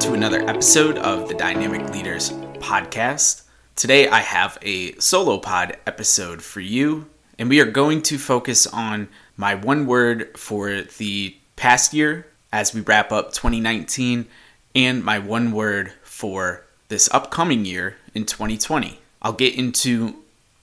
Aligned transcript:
to 0.00 0.12
another 0.12 0.46
episode 0.46 0.98
of 0.98 1.26
the 1.26 1.34
Dynamic 1.34 1.90
Leaders 1.90 2.30
Podcast. 2.58 3.42
Today 3.76 4.08
I 4.08 4.20
have 4.20 4.58
a 4.60 4.92
solo 4.96 5.38
pod 5.38 5.78
episode 5.86 6.42
for 6.42 6.60
you, 6.60 7.06
and 7.38 7.48
we 7.48 7.60
are 7.60 7.70
going 7.70 8.02
to 8.02 8.18
focus 8.18 8.66
on 8.66 9.08
my 9.38 9.54
one 9.54 9.86
word 9.86 10.36
for 10.36 10.82
the 10.82 11.34
past 11.56 11.94
year 11.94 12.26
as 12.52 12.74
we 12.74 12.82
wrap 12.82 13.10
up 13.10 13.32
2019 13.32 14.26
and 14.74 15.02
my 15.02 15.18
one 15.18 15.52
word 15.52 15.94
for 16.02 16.66
this 16.88 17.08
upcoming 17.12 17.64
year 17.64 17.96
in 18.14 18.26
2020. 18.26 18.98
I'll 19.22 19.32
get 19.32 19.54
into 19.54 20.16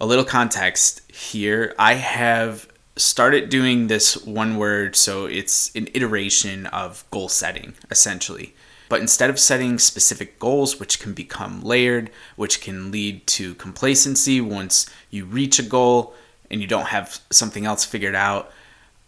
A 0.00 0.06
little 0.06 0.24
context 0.24 1.10
here. 1.10 1.74
I 1.78 1.94
have 1.94 2.68
started 2.96 3.48
doing 3.48 3.86
this 3.86 4.16
one 4.24 4.56
word, 4.56 4.96
so 4.96 5.26
it's 5.26 5.74
an 5.74 5.88
iteration 5.94 6.66
of 6.66 7.04
goal 7.10 7.28
setting, 7.28 7.74
essentially. 7.90 8.54
But 8.94 9.00
instead 9.00 9.28
of 9.28 9.40
setting 9.40 9.80
specific 9.80 10.38
goals, 10.38 10.78
which 10.78 11.00
can 11.00 11.14
become 11.14 11.62
layered, 11.62 12.12
which 12.36 12.60
can 12.60 12.92
lead 12.92 13.26
to 13.26 13.56
complacency 13.56 14.40
once 14.40 14.88
you 15.10 15.24
reach 15.24 15.58
a 15.58 15.64
goal 15.64 16.14
and 16.48 16.60
you 16.60 16.68
don't 16.68 16.86
have 16.86 17.18
something 17.28 17.66
else 17.66 17.84
figured 17.84 18.14
out, 18.14 18.52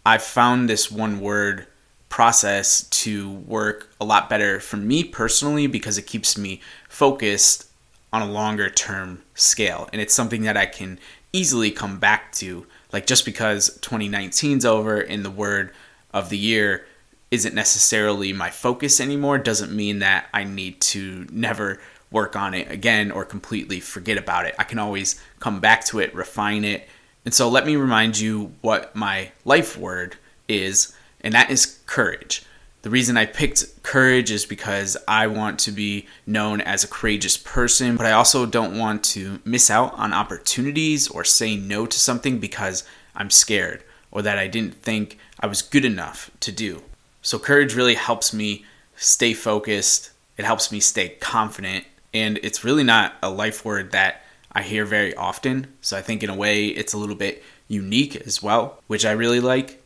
I've 0.05 0.23
found 0.23 0.67
this 0.67 0.91
one 0.91 1.21
word 1.21 1.67
process 2.09 2.81
to 2.89 3.31
work 3.31 3.89
a 4.01 4.03
lot 4.03 4.29
better 4.29 4.59
for 4.59 4.75
me 4.75 5.05
personally 5.05 5.67
because 5.67 5.97
it 5.97 6.05
keeps 6.05 6.37
me 6.37 6.59
focused 6.89 7.69
on 8.11 8.21
a 8.21 8.29
longer 8.29 8.69
term 8.69 9.23
scale. 9.35 9.87
And 9.93 10.01
it's 10.01 10.13
something 10.13 10.41
that 10.41 10.57
I 10.57 10.65
can 10.65 10.99
easily 11.31 11.71
come 11.71 11.97
back 11.97 12.33
to. 12.33 12.67
Like 12.91 13.07
just 13.07 13.23
because 13.23 13.79
2019's 13.79 14.65
over 14.65 14.99
and 14.99 15.23
the 15.23 15.31
word 15.31 15.71
of 16.13 16.27
the 16.27 16.37
year 16.37 16.85
isn't 17.31 17.55
necessarily 17.55 18.31
my 18.33 18.49
focus 18.49 18.99
anymore 18.99 19.37
doesn't 19.37 19.75
mean 19.75 19.99
that 19.99 20.27
I 20.33 20.43
need 20.43 20.79
to 20.81 21.27
never 21.31 21.79
work 22.09 22.35
on 22.35 22.53
it 22.53 22.71
again 22.71 23.11
or 23.11 23.25
completely 23.25 23.79
forget 23.79 24.17
about 24.17 24.45
it. 24.45 24.55
I 24.57 24.63
can 24.63 24.79
always 24.79 25.21
come 25.39 25.59
back 25.59 25.83
to 25.85 25.99
it, 25.99 26.15
refine 26.15 26.63
it. 26.63 26.87
And 27.25 27.33
so 27.33 27.49
let 27.49 27.65
me 27.65 27.75
remind 27.75 28.17
you 28.17 28.53
what 28.61 28.95
my 28.95 29.31
life 29.43 29.77
word 29.77 30.15
is, 30.47 30.95
and 31.19 31.33
that 31.33 31.51
is 31.51 31.79
courage. 31.85 32.43
The 32.83 32.89
reason 32.89 33.17
I 33.17 33.25
picked 33.25 33.83
courage 33.83 34.31
is 34.31 34.45
because 34.45 34.95
I 35.07 35.27
want 35.27 35.59
to 35.59 35.71
be 35.71 36.07
known 36.25 36.61
as 36.61 36.85
a 36.85 36.87
courageous 36.87 37.35
person, 37.35 37.97
but 37.97 38.05
I 38.05 38.13
also 38.13 38.45
don't 38.45 38.77
want 38.77 39.03
to 39.05 39.41
miss 39.43 39.69
out 39.69 39.93
on 39.95 40.13
opportunities 40.13 41.09
or 41.09 41.25
say 41.25 41.57
no 41.57 41.85
to 41.85 41.99
something 41.99 42.39
because 42.39 42.85
I'm 43.13 43.29
scared 43.29 43.83
or 44.09 44.21
that 44.21 44.37
I 44.37 44.47
didn't 44.47 44.81
think 44.81 45.17
I 45.41 45.47
was 45.47 45.61
good 45.61 45.83
enough 45.83 46.31
to 46.39 46.53
do. 46.53 46.83
So 47.27 47.37
courage 47.37 47.75
really 47.75 47.95
helps 47.95 48.33
me 48.33 48.63
stay 48.95 49.33
focused. 49.33 50.11
It 50.37 50.45
helps 50.45 50.71
me 50.71 50.79
stay 50.79 51.09
confident. 51.09 51.83
And 52.13 52.39
it's 52.41 52.63
really 52.63 52.85
not 52.85 53.15
a 53.21 53.29
life 53.29 53.65
word 53.65 53.91
that 53.91 54.21
I 54.53 54.61
hear 54.61 54.85
very 54.85 55.13
often. 55.13 55.67
So 55.81 55.97
I 55.97 56.01
think 56.01 56.23
in 56.23 56.29
a 56.29 56.33
way 56.33 56.67
it's 56.67 56.93
a 56.93 56.97
little 56.97 57.17
bit 57.17 57.43
unique 57.67 58.15
as 58.15 58.41
well, 58.41 58.81
which 58.87 59.05
I 59.05 59.11
really 59.11 59.41
like. 59.41 59.83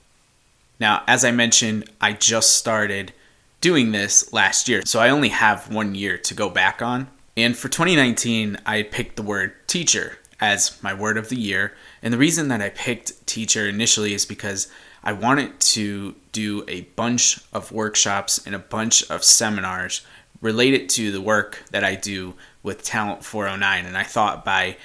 Now, 0.80 1.02
as 1.08 1.26
I 1.26 1.32
mentioned, 1.32 1.90
I 2.00 2.14
just 2.14 2.58
started 2.58 3.12
doing 3.60 3.92
this 3.92 4.32
last 4.32 4.70
year. 4.70 4.84
So 4.86 5.00
I 5.00 5.10
only 5.10 5.30
have 5.30 5.74
one 5.74 5.96
year 5.96 6.20
to 6.20 6.36
go 6.36 6.48
back 6.48 6.84
on. 6.84 7.08
And 7.36 7.58
for 7.58 7.70
2019, 7.70 8.60
I 8.68 8.84
picked 8.84 9.16
the 9.16 9.24
word 9.24 9.54
teacher 9.66 10.20
as 10.40 10.78
my 10.84 10.94
word 10.94 11.18
of 11.18 11.30
the 11.30 11.40
year. 11.40 11.74
And 12.04 12.14
the 12.14 12.20
reason 12.20 12.50
that 12.50 12.62
I 12.62 12.70
picked 12.70 13.26
teacher 13.26 13.68
initially 13.68 14.14
is 14.14 14.28
because 14.28 14.68
I 15.04 15.14
wanted 15.14 15.60
to 15.60 16.14
do 16.32 16.64
a 16.68 16.82
bunch 16.82 17.40
of 17.54 17.72
workshops 17.72 18.46
and 18.46 18.56
a 18.56 18.60
bunch 18.60 19.10
of 19.10 19.24
seminars 19.24 20.02
related 20.42 20.90
to 20.90 21.12
the 21.12 21.22
work 21.22 21.64
that 21.72 21.84
I 21.84 21.96
do 21.96 22.34
with 22.64 22.84
Talent 22.84 23.24
409. 23.24 23.86
And 23.86 23.98
I 23.98 24.04
thought 24.04 24.44
by 24.44 24.78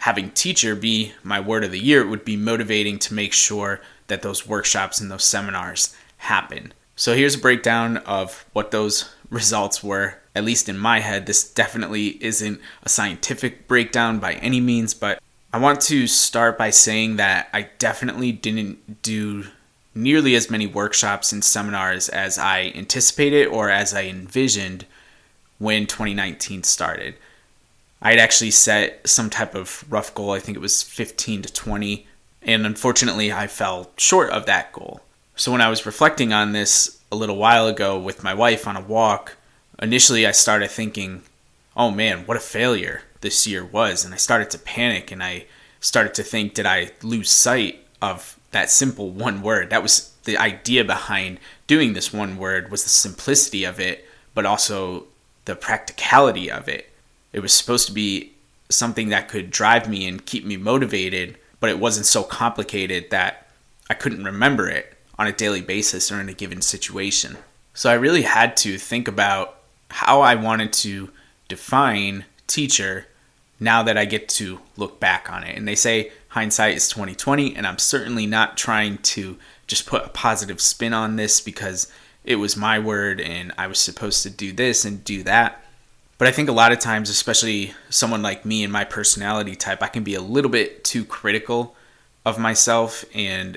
having 0.00 0.30
teacher 0.30 0.74
be 0.74 1.12
my 1.22 1.40
word 1.40 1.64
of 1.64 1.72
the 1.72 1.78
year, 1.78 2.00
it 2.00 2.08
would 2.08 2.24
be 2.24 2.36
motivating 2.36 2.98
to 2.98 3.14
make 3.14 3.32
sure 3.32 3.80
that 4.08 4.22
those 4.22 4.46
workshops 4.46 5.00
and 5.00 5.10
those 5.10 5.24
seminars 5.24 5.96
happen. 6.18 6.72
So 6.96 7.14
here's 7.14 7.34
a 7.34 7.38
breakdown 7.38 7.98
of 7.98 8.44
what 8.52 8.70
those 8.70 9.14
results 9.30 9.82
were. 9.82 10.16
At 10.34 10.44
least 10.44 10.68
in 10.68 10.78
my 10.78 11.00
head, 11.00 11.26
this 11.26 11.48
definitely 11.48 12.22
isn't 12.22 12.60
a 12.82 12.88
scientific 12.88 13.66
breakdown 13.66 14.20
by 14.20 14.34
any 14.34 14.60
means, 14.60 14.94
but 14.94 15.20
I 15.52 15.58
want 15.58 15.80
to 15.82 16.06
start 16.06 16.56
by 16.56 16.70
saying 16.70 17.16
that 17.16 17.48
I 17.52 17.70
definitely 17.78 18.30
didn't 18.30 19.02
do 19.02 19.46
nearly 19.94 20.34
as 20.34 20.50
many 20.50 20.66
workshops 20.66 21.32
and 21.32 21.44
seminars 21.44 22.08
as 22.08 22.38
I 22.38 22.72
anticipated 22.74 23.46
or 23.46 23.70
as 23.70 23.92
I 23.92 24.04
envisioned 24.04 24.86
when 25.58 25.86
2019 25.86 26.62
started. 26.62 27.14
I 28.02 28.10
had 28.10 28.18
actually 28.18 28.52
set 28.52 29.06
some 29.06 29.28
type 29.28 29.54
of 29.54 29.84
rough 29.90 30.14
goal, 30.14 30.30
I 30.30 30.38
think 30.38 30.56
it 30.56 30.60
was 30.60 30.82
15 30.82 31.42
to 31.42 31.52
20, 31.52 32.06
and 32.42 32.64
unfortunately 32.64 33.32
I 33.32 33.46
fell 33.46 33.90
short 33.96 34.30
of 34.30 34.46
that 34.46 34.72
goal. 34.72 35.00
So 35.36 35.52
when 35.52 35.60
I 35.60 35.68
was 35.68 35.86
reflecting 35.86 36.32
on 36.32 36.52
this 36.52 37.00
a 37.12 37.16
little 37.16 37.36
while 37.36 37.66
ago 37.66 37.98
with 37.98 38.24
my 38.24 38.32
wife 38.32 38.66
on 38.66 38.76
a 38.76 38.80
walk, 38.80 39.36
initially 39.82 40.26
I 40.26 40.32
started 40.32 40.70
thinking, 40.70 41.22
oh 41.76 41.90
man, 41.90 42.26
what 42.26 42.36
a 42.36 42.40
failure 42.40 43.02
this 43.20 43.46
year 43.46 43.64
was. 43.64 44.04
And 44.04 44.14
I 44.14 44.18
started 44.18 44.50
to 44.50 44.58
panic 44.58 45.10
and 45.10 45.22
I 45.22 45.46
started 45.80 46.14
to 46.14 46.22
think, 46.22 46.54
did 46.54 46.66
I 46.66 46.92
lose 47.02 47.30
sight 47.30 47.84
of 48.00 48.38
that 48.50 48.70
simple 48.70 49.10
one 49.10 49.42
word? 49.42 49.70
That 49.70 49.82
was 49.82 50.12
the 50.24 50.36
idea 50.36 50.84
behind 50.84 51.38
doing 51.66 51.92
this 51.92 52.12
one 52.12 52.36
word 52.36 52.70
was 52.70 52.82
the 52.82 52.90
simplicity 52.90 53.64
of 53.64 53.80
it, 53.80 54.06
but 54.34 54.46
also 54.46 55.04
the 55.44 55.56
practicality 55.56 56.50
of 56.50 56.68
it. 56.68 56.90
It 57.32 57.40
was 57.40 57.52
supposed 57.52 57.86
to 57.86 57.92
be 57.92 58.32
something 58.68 59.08
that 59.08 59.28
could 59.28 59.50
drive 59.50 59.88
me 59.88 60.06
and 60.06 60.24
keep 60.24 60.44
me 60.44 60.56
motivated, 60.56 61.38
but 61.58 61.70
it 61.70 61.78
wasn't 61.78 62.06
so 62.06 62.22
complicated 62.22 63.10
that 63.10 63.48
I 63.88 63.94
couldn't 63.94 64.24
remember 64.24 64.68
it 64.68 64.94
on 65.18 65.26
a 65.26 65.32
daily 65.32 65.60
basis 65.60 66.10
or 66.10 66.20
in 66.20 66.28
a 66.28 66.34
given 66.34 66.62
situation. 66.62 67.36
So 67.74 67.90
I 67.90 67.94
really 67.94 68.22
had 68.22 68.56
to 68.58 68.78
think 68.78 69.08
about 69.08 69.56
how 69.90 70.20
I 70.20 70.34
wanted 70.34 70.72
to 70.74 71.10
define 71.48 72.24
teacher 72.46 73.06
now 73.60 73.82
that 73.82 73.98
I 73.98 74.06
get 74.06 74.28
to 74.30 74.58
look 74.76 74.98
back 74.98 75.30
on 75.30 75.44
it. 75.44 75.56
And 75.56 75.68
they 75.68 75.74
say 75.74 76.10
hindsight 76.28 76.76
is 76.76 76.88
2020, 76.88 77.54
and 77.54 77.66
I'm 77.66 77.78
certainly 77.78 78.26
not 78.26 78.56
trying 78.56 78.98
to 78.98 79.36
just 79.66 79.86
put 79.86 80.04
a 80.04 80.08
positive 80.08 80.60
spin 80.60 80.94
on 80.94 81.16
this 81.16 81.40
because 81.40 81.92
it 82.24 82.36
was 82.36 82.56
my 82.56 82.78
word 82.78 83.20
and 83.20 83.52
I 83.56 83.66
was 83.66 83.78
supposed 83.78 84.22
to 84.24 84.30
do 84.30 84.52
this 84.52 84.84
and 84.84 85.04
do 85.04 85.22
that. 85.24 85.64
But 86.18 86.28
I 86.28 86.32
think 86.32 86.48
a 86.48 86.52
lot 86.52 86.72
of 86.72 86.78
times, 86.78 87.08
especially 87.08 87.72
someone 87.88 88.20
like 88.20 88.44
me 88.44 88.62
and 88.62 88.72
my 88.72 88.84
personality 88.84 89.56
type, 89.56 89.82
I 89.82 89.88
can 89.88 90.04
be 90.04 90.14
a 90.14 90.20
little 90.20 90.50
bit 90.50 90.84
too 90.84 91.04
critical 91.04 91.74
of 92.26 92.38
myself 92.38 93.04
and 93.14 93.56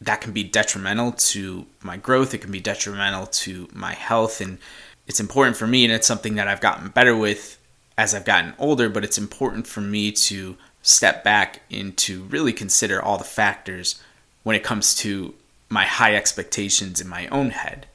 that 0.00 0.20
can 0.20 0.32
be 0.32 0.42
detrimental 0.42 1.12
to 1.12 1.66
my 1.82 1.96
growth. 1.96 2.34
It 2.34 2.38
can 2.38 2.50
be 2.50 2.60
detrimental 2.60 3.26
to 3.26 3.68
my 3.72 3.94
health 3.94 4.40
and 4.40 4.58
it's 5.06 5.20
important 5.20 5.56
for 5.56 5.66
me 5.66 5.84
and 5.84 5.92
it's 5.92 6.06
something 6.06 6.34
that 6.34 6.48
I've 6.48 6.60
gotten 6.60 6.88
better 6.88 7.16
with 7.16 7.58
as 7.96 8.14
I've 8.14 8.24
gotten 8.24 8.54
older, 8.58 8.88
but 8.88 9.04
it's 9.04 9.18
important 9.18 9.66
for 9.66 9.80
me 9.80 10.10
to 10.12 10.56
step 10.82 11.24
back 11.24 11.62
and 11.70 11.96
to 11.96 12.24
really 12.24 12.52
consider 12.52 13.00
all 13.02 13.18
the 13.18 13.24
factors 13.24 14.00
when 14.42 14.56
it 14.56 14.64
comes 14.64 14.94
to 14.96 15.34
my 15.68 15.84
high 15.84 16.14
expectations 16.14 17.00
in 17.00 17.08
my 17.08 17.26
own 17.28 17.50
head. 17.50 17.86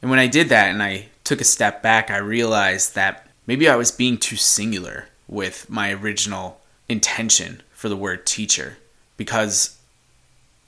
And 0.00 0.10
when 0.10 0.20
I 0.20 0.26
did 0.26 0.48
that 0.50 0.70
and 0.70 0.82
I 0.82 1.08
took 1.24 1.40
a 1.40 1.44
step 1.44 1.82
back, 1.82 2.10
I 2.10 2.18
realized 2.18 2.94
that 2.94 3.28
maybe 3.46 3.68
I 3.68 3.76
was 3.76 3.90
being 3.90 4.18
too 4.18 4.36
singular 4.36 5.08
with 5.26 5.68
my 5.68 5.92
original 5.92 6.60
intention 6.88 7.62
for 7.72 7.88
the 7.88 7.96
word 7.96 8.26
teacher. 8.26 8.76
Because 9.16 9.76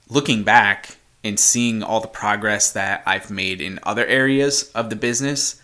looking 0.09 0.43
back 0.43 0.97
and 1.23 1.39
seeing 1.39 1.83
all 1.83 2.01
the 2.01 2.07
progress 2.07 2.71
that 2.71 3.03
I've 3.05 3.29
made 3.29 3.61
in 3.61 3.79
other 3.83 4.05
areas 4.05 4.69
of 4.73 4.89
the 4.89 4.95
business, 4.95 5.58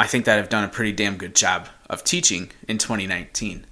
I 0.00 0.06
think 0.06 0.26
that 0.26 0.38
I've 0.38 0.48
done 0.48 0.62
a 0.62 0.68
pretty 0.68 0.92
damn 0.92 1.16
good 1.16 1.34
job 1.34 1.68
of 1.90 2.04
teaching 2.04 2.52
in 2.68 2.78
2019. 2.78 3.66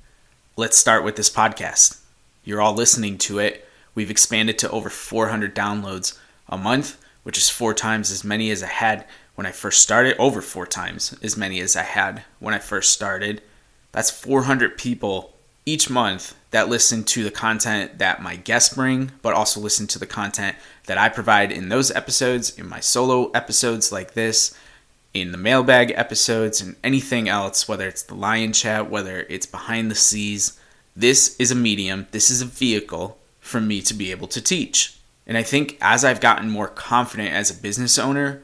Let's 0.57 0.77
start 0.77 1.05
with 1.05 1.15
this 1.15 1.31
podcast. 1.31 2.01
You're 2.43 2.61
all 2.61 2.75
listening 2.75 3.17
to 3.19 3.39
it. 3.39 3.69
We've 3.95 4.11
expanded 4.11 4.59
to 4.59 4.71
over 4.71 4.91
400 4.91 5.55
downloads 5.55 6.19
a 6.49 6.59
month, 6.59 7.01
which 7.23 7.39
is 7.39 7.49
four 7.49 7.75
times 7.75 8.11
as 8.11 8.25
many 8.25 8.51
as 8.51 8.65
I 8.65 8.67
had 8.67 9.05
when 9.37 9.47
I 9.47 9.53
first 9.53 9.81
started, 9.81 10.17
over 10.19 10.43
four 10.43 10.67
times 10.67 11.17
as 11.23 11.37
many 11.37 11.61
as 11.61 11.77
I 11.77 11.83
had 11.83 12.25
when 12.41 12.55
I 12.55 12.59
first 12.59 12.93
started. 12.93 13.41
That's 13.93 14.11
400 14.11 14.77
people 14.77 15.33
each 15.65 15.89
month 15.89 16.35
that 16.51 16.69
listen 16.69 17.05
to 17.05 17.23
the 17.23 17.31
content 17.31 17.99
that 17.99 18.21
my 18.21 18.35
guests 18.35 18.75
bring, 18.75 19.13
but 19.23 19.35
also 19.35 19.61
listen 19.61 19.87
to 19.89 19.99
the 20.01 20.07
content 20.07 20.57
that 20.87 20.99
I 20.99 21.09
provide 21.09 21.53
in 21.53 21.69
those 21.69 21.93
episodes, 21.93 22.59
in 22.59 22.69
my 22.69 22.81
solo 22.81 23.31
episodes 23.31 23.93
like 23.93 24.15
this, 24.15 24.57
in 25.21 25.33
the 25.33 25.39
mailbag 25.39 25.93
episodes, 25.93 26.61
and 26.61 26.77
anything 26.83 27.29
else, 27.29 27.69
whether 27.69 27.89
it's 27.89 28.03
the 28.03 28.15
Lion 28.15 28.53
Chat, 28.53 28.91
whether 28.91 29.27
it's 29.29 29.47
behind 29.47 29.91
the 29.91 29.95
scenes. 29.95 30.59
This 30.95 31.37
is 31.39 31.51
a 31.51 31.55
medium, 31.55 32.07
this 32.11 32.31
is 32.31 32.41
a 32.41 32.47
vehicle 32.47 33.19
for 33.41 33.61
me 33.61 33.83
to 33.83 33.95
be 33.95 34.11
able 34.11 34.29
to 34.29 34.41
teach. 34.41 34.99
And 35.27 35.37
I 35.37 35.43
think 35.43 35.77
as 35.81 36.05
I've 36.05 36.21
gotten 36.21 36.51
more 36.51 36.69
confident 36.69 37.33
as 37.33 37.51
a 37.51 37.61
business 37.61 37.99
owner, 37.99 38.43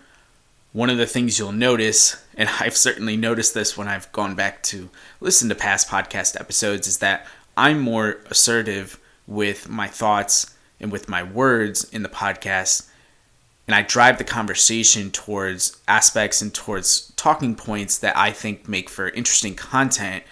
one 0.72 0.90
of 0.90 0.98
the 0.98 1.06
things 1.06 1.38
you'll 1.38 1.52
notice, 1.52 2.22
and 2.36 2.48
I've 2.60 2.76
certainly 2.76 3.16
noticed 3.16 3.54
this 3.54 3.76
when 3.76 3.88
I've 3.88 4.10
gone 4.12 4.34
back 4.34 4.62
to 4.64 4.90
listen 5.20 5.48
to 5.48 5.54
past 5.54 5.88
podcast 5.88 6.38
episodes, 6.40 6.86
is 6.86 6.98
that 6.98 7.26
I'm 7.56 7.80
more 7.80 8.18
assertive 8.30 8.98
with 9.26 9.68
my 9.68 9.88
thoughts 9.88 10.54
and 10.80 10.90
with 10.90 11.08
my 11.08 11.22
words 11.22 11.84
in 11.84 12.02
the 12.02 12.08
podcast. 12.08 12.88
And 13.67 13.75
I 13.75 13.82
drive 13.82 14.19
the 14.19 14.25
conversation 14.25 15.11
towards 15.11 15.81
aspects 15.87 16.43
and 16.43 16.53
towards 16.53 17.12
talking 17.12 17.55
points 17.55 17.99
that 17.99 18.17
I 18.17 18.32
think 18.32 18.69
make 18.69 18.91
for 18.91 19.09
interesting 19.11 19.55
content. 19.55 20.25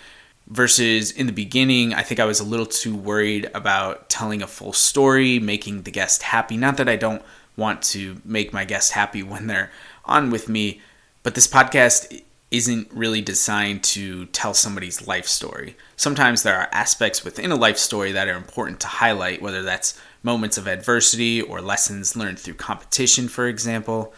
Versus 0.48 1.12
in 1.12 1.26
the 1.26 1.32
beginning, 1.32 1.94
I 1.94 2.02
think 2.02 2.18
I 2.18 2.24
was 2.24 2.40
a 2.40 2.44
little 2.44 2.66
too 2.66 2.96
worried 2.96 3.48
about 3.54 4.08
telling 4.08 4.42
a 4.42 4.48
full 4.48 4.72
story, 4.72 5.38
making 5.38 5.82
the 5.82 5.92
guest 5.92 6.24
happy. 6.24 6.56
Not 6.56 6.76
that 6.78 6.88
I 6.88 6.96
don't 6.96 7.22
want 7.56 7.82
to 7.82 8.20
make 8.24 8.52
my 8.52 8.64
guests 8.64 8.90
happy 8.90 9.22
when 9.22 9.46
they're 9.46 9.70
on 10.04 10.30
with 10.30 10.48
me, 10.48 10.80
but 11.22 11.36
this 11.36 11.46
podcast 11.46 12.22
isn't 12.50 12.90
really 12.92 13.20
designed 13.20 13.84
to 13.84 14.26
tell 14.26 14.54
somebody's 14.54 15.06
life 15.06 15.26
story. 15.26 15.76
Sometimes 15.96 16.42
there 16.42 16.56
are 16.56 16.68
aspects 16.72 17.24
within 17.24 17.52
a 17.52 17.56
life 17.56 17.78
story 17.78 18.10
that 18.12 18.26
are 18.26 18.36
important 18.36 18.80
to 18.80 18.88
highlight, 18.88 19.40
whether 19.40 19.62
that's 19.62 20.00
moments 20.22 20.58
of 20.58 20.66
adversity 20.66 21.40
or 21.40 21.60
lessons 21.60 22.16
learned 22.16 22.38
through 22.38 22.54
competition, 22.54 23.28
for 23.28 23.46
example. 23.46 24.12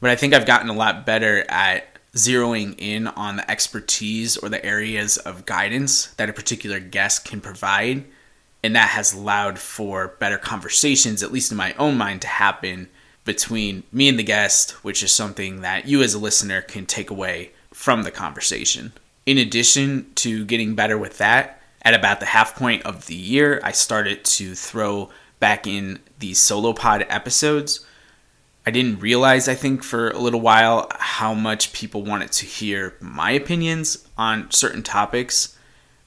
But 0.00 0.10
I 0.10 0.16
think 0.16 0.34
I've 0.34 0.46
gotten 0.46 0.68
a 0.68 0.74
lot 0.74 1.06
better 1.06 1.44
at 1.48 1.88
zeroing 2.14 2.74
in 2.78 3.06
on 3.08 3.36
the 3.36 3.50
expertise 3.50 4.36
or 4.36 4.48
the 4.48 4.64
areas 4.64 5.16
of 5.18 5.46
guidance 5.46 6.06
that 6.14 6.30
a 6.30 6.34
particular 6.34 6.80
guest 6.80 7.24
can 7.24 7.40
provide. 7.40 8.04
And 8.62 8.74
that 8.74 8.88
has 8.90 9.12
allowed 9.12 9.58
for 9.58 10.08
better 10.18 10.38
conversations, 10.38 11.22
at 11.22 11.32
least 11.32 11.50
in 11.50 11.56
my 11.56 11.74
own 11.74 11.96
mind, 11.96 12.22
to 12.22 12.28
happen 12.28 12.88
between 13.24 13.82
me 13.92 14.08
and 14.08 14.18
the 14.18 14.24
guest, 14.24 14.72
which 14.84 15.02
is 15.02 15.12
something 15.12 15.60
that 15.60 15.86
you 15.86 16.02
as 16.02 16.14
a 16.14 16.18
listener 16.18 16.62
can 16.62 16.86
take 16.86 17.10
away 17.10 17.52
from 17.72 18.02
the 18.02 18.10
conversation. 18.10 18.92
In 19.26 19.38
addition 19.38 20.06
to 20.16 20.44
getting 20.44 20.74
better 20.74 20.96
with 20.96 21.18
that, 21.18 21.60
at 21.82 21.94
about 21.94 22.20
the 22.20 22.26
half 22.26 22.56
point 22.56 22.84
of 22.84 23.06
the 23.06 23.14
year, 23.14 23.60
I 23.62 23.72
started 23.72 24.24
to 24.24 24.54
throw 24.54 25.10
back 25.46 25.64
in 25.64 26.00
these 26.18 26.40
solo 26.40 26.72
pod 26.72 27.06
episodes. 27.08 27.86
I 28.66 28.72
didn't 28.72 28.98
realize, 28.98 29.46
I 29.46 29.54
think, 29.54 29.84
for 29.84 30.10
a 30.10 30.18
little 30.18 30.40
while 30.40 30.90
how 30.98 31.34
much 31.34 31.72
people 31.72 32.02
wanted 32.02 32.32
to 32.32 32.46
hear 32.46 32.96
my 32.98 33.30
opinions 33.30 34.08
on 34.18 34.50
certain 34.50 34.82
topics. 34.82 35.56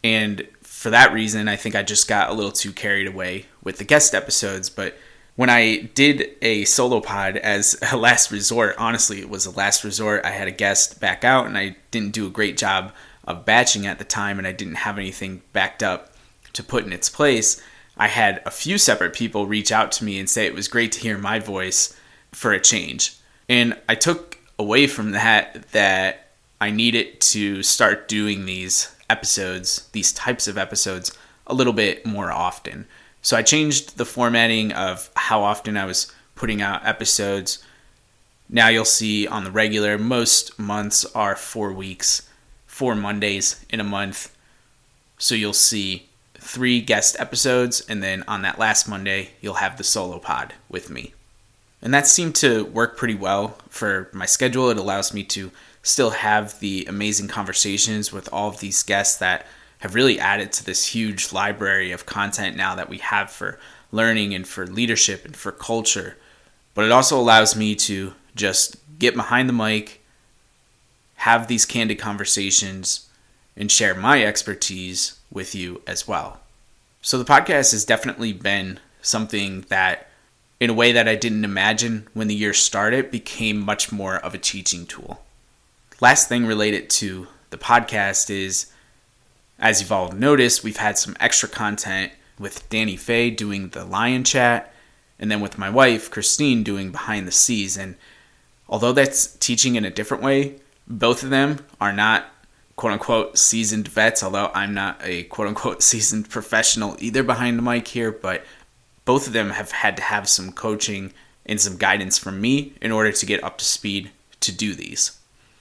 And 0.04 0.46
for 0.62 0.90
that 0.90 1.14
reason, 1.14 1.48
I 1.48 1.56
think 1.56 1.74
I 1.74 1.84
just 1.84 2.10
got 2.10 2.30
a 2.30 2.34
little 2.34 2.52
too 2.52 2.74
carried 2.74 3.08
away 3.08 3.46
with 3.64 3.78
the 3.78 3.86
guest 3.86 4.14
episodes. 4.14 4.70
But 4.70 4.98
when 5.38 5.50
I 5.50 5.90
did 5.94 6.32
a 6.42 6.66
solo 6.66 7.00
pod 7.00 7.38
as 7.38 7.80
a 7.94 7.96
last 8.08 8.32
resort, 8.32 8.76
honestly, 8.78 9.22
it 9.22 9.30
was 9.30 9.46
a 9.46 9.52
last 9.52 9.86
resort. 9.86 10.26
I 10.26 10.32
had 10.32 10.50
a 10.50 10.52
guest 10.52 11.00
back 11.00 11.24
out 11.24 11.46
and 11.46 11.58
I 11.58 11.78
didn't 11.92 12.12
do 12.12 12.28
a 12.28 12.30
great 12.30 12.58
job 12.58 12.92
of 13.24 13.46
batching 13.46 13.88
at 13.88 14.00
the 14.00 14.04
time 14.04 14.38
and 14.38 14.46
I 14.46 14.52
didn't 14.52 14.84
have 14.84 14.98
anything 14.98 15.44
backed 15.54 15.82
up 15.82 16.14
to 16.52 16.62
put 16.62 16.86
in 16.86 16.92
its 16.92 17.10
place. 17.10 17.62
I 18.00 18.08
had 18.08 18.42
a 18.46 18.52
few 18.52 18.78
separate 18.78 19.14
people 19.14 19.46
reach 19.46 19.72
out 19.72 19.92
to 19.94 20.06
me 20.06 20.18
and 20.20 20.30
say 20.30 20.46
it 20.46 20.56
was 20.56 20.70
great 20.70 20.94
to 20.94 21.00
hear 21.02 21.18
my 21.18 21.38
voice 21.38 21.96
for 22.32 22.54
a 22.54 22.60
change. 22.60 23.18
And 23.50 23.78
I 23.90 23.96
took 23.96 24.38
away 24.58 24.88
from 24.88 25.12
that 25.12 25.70
that 25.74 26.30
I 26.62 26.72
needed 26.72 27.20
to 27.22 27.62
start 27.62 28.08
doing 28.08 28.46
these 28.46 28.96
episodes, 29.10 29.90
these 29.92 30.14
types 30.14 30.48
of 30.48 30.58
episodes, 30.58 31.16
a 31.46 31.54
little 31.54 31.74
bit 31.74 32.06
more 32.06 32.32
often. 32.32 32.88
So 33.22 33.36
I 33.36 33.42
changed 33.42 33.98
the 33.98 34.06
formatting 34.06 34.72
of 34.72 35.10
how 35.16 35.44
often 35.44 35.76
I 35.76 35.86
was 35.86 36.12
putting 36.36 36.62
out 36.62 36.86
episodes. 36.86 37.64
Now 38.48 38.70
you'll 38.70 38.86
see 38.86 39.28
on 39.28 39.44
the 39.44 39.52
regular, 39.52 39.98
most 39.98 40.58
months 40.58 41.06
are 41.14 41.36
four 41.36 41.74
weeks, 41.74 42.30
four 42.66 42.96
Mondays 42.96 43.66
in 43.70 43.80
a 43.80 43.84
month. 43.84 44.36
So 45.18 45.36
you'll 45.36 45.54
see 45.54 46.09
three 46.50 46.82
guest 46.82 47.16
episodes, 47.20 47.80
and 47.88 48.02
then 48.02 48.24
on 48.28 48.42
that 48.42 48.58
last 48.58 48.88
Monday, 48.90 49.30
you'll 49.40 49.54
have 49.56 49.78
the 49.78 49.84
solo 49.84 50.18
pod 50.18 50.56
with 50.68 50.90
me. 50.90 51.14
And 51.80 51.94
that 51.94 52.08
seemed 52.08 52.34
to 52.38 52.66
work 52.66 52.98
pretty 52.98 53.14
well 53.14 53.60
for 53.70 54.10
my 54.14 54.26
schedule. 54.26 54.72
It 54.72 54.78
allows 54.78 55.14
me 55.14 55.24
to 55.26 55.52
still 55.84 56.10
have 56.10 56.60
the 56.60 56.88
amazing 56.90 57.28
conversations 57.28 58.12
with 58.12 58.28
all 58.34 58.50
of 58.50 58.62
these 58.62 58.82
guests 58.82 59.20
that 59.20 59.46
have 59.80 59.94
really 59.94 60.20
added 60.20 60.52
to 60.54 60.66
this 60.66 60.88
huge 60.88 61.32
library 61.32 61.92
of 61.92 62.08
content 62.08 62.58
now 62.58 62.74
that 62.74 62.90
we 62.90 62.98
have 62.98 63.30
for 63.30 63.60
learning 63.92 64.34
and 64.34 64.48
for 64.48 64.66
leadership 64.66 65.26
and 65.26 65.38
for 65.38 65.52
culture. 65.52 66.18
But 66.74 66.86
it 66.86 66.92
also 66.92 67.20
allows 67.20 67.56
me 67.56 67.76
to 67.76 68.16
just 68.36 68.76
get 68.98 69.16
behind 69.16 69.48
the 69.48 69.54
mic, 69.54 70.04
have 71.18 71.48
these 71.48 71.68
candid 71.68 72.00
conversations, 72.00 73.08
and 73.60 73.72
share 73.72 73.94
my 73.94 74.24
expertise 74.24 75.20
with 75.30 75.54
you 75.54 75.84
as 75.86 76.08
well. 76.08 76.40
So 77.02 77.20
the 77.20 77.32
podcast 77.32 77.72
has 77.72 77.86
definitely 77.86 78.34
been 78.34 78.80
something 79.02 79.66
that, 79.70 80.10
in 80.60 80.72
a 80.72 80.74
way 80.74 80.92
that 80.92 81.08
I 81.08 81.16
didn't 81.16 81.46
imagine 81.46 82.08
when 82.14 82.28
the 82.28 82.36
year 82.36 82.54
started, 82.54 83.12
became 83.12 83.60
much 83.60 83.92
more 83.92 84.16
of 84.16 84.34
a 84.34 84.40
teaching 84.40 84.88
tool. 84.88 85.22
Last 86.02 86.28
thing 86.28 86.46
related 86.46 86.90
to 86.92 87.28
the 87.52 87.58
podcast 87.58 88.30
is 88.30 88.72
as 89.60 89.82
you've 89.82 89.92
all 89.92 90.12
noticed, 90.12 90.64
we've 90.64 90.78
had 90.78 90.98
some 90.98 91.18
extra 91.20 91.50
content 91.50 92.14
with 92.40 92.68
Danny 92.70 92.96
Fay 92.96 93.30
doing 93.30 93.70
the 93.70 93.84
Lion 93.84 94.24
Chat, 94.24 94.74
and 95.20 95.30
then 95.30 95.42
with 95.42 95.58
my 95.58 95.70
wife, 95.70 96.10
Christine, 96.10 96.64
doing 96.64 96.92
Behind 96.92 97.28
the 97.28 97.32
Scenes. 97.32 97.78
And 97.78 97.96
although 98.70 98.94
that's 98.94 99.36
teaching 99.36 99.76
in 99.76 99.84
a 99.84 99.90
different 99.90 100.24
way, 100.24 100.56
both 100.88 101.24
of 101.24 101.30
them 101.30 101.66
are 101.82 101.92
not 101.92 102.28
quote 102.80 102.94
unquote 102.94 103.38
seasoned 103.38 103.90
vets, 103.90 104.24
although 104.24 104.50
I'm 104.56 104.74
not 104.74 105.02
a 105.04 105.24
quote 105.24 105.50
unquote 105.50 105.84
seasoned 105.92 106.30
professional 106.30 106.96
either 107.00 107.24
behind 107.24 107.58
the 107.58 107.62
mic 107.62 107.90
here, 107.90 108.10
but 108.10 108.46
both 109.04 109.28
of 109.28 109.34
them 109.34 109.50
have 109.50 109.72
had 109.72 109.98
to 109.98 110.04
have 110.04 110.30
some 110.30 110.54
coaching 110.54 111.12
and 111.46 111.60
some 111.60 111.76
guidance 111.76 112.18
from 112.18 112.40
me 112.40 112.72
in 112.82 112.94
order 112.94 113.12
to 113.12 113.26
get 113.26 113.44
up 113.44 113.58
to 113.58 113.66
speed 113.66 114.12
to 114.40 114.54
do 114.54 114.74
these. 114.74 115.20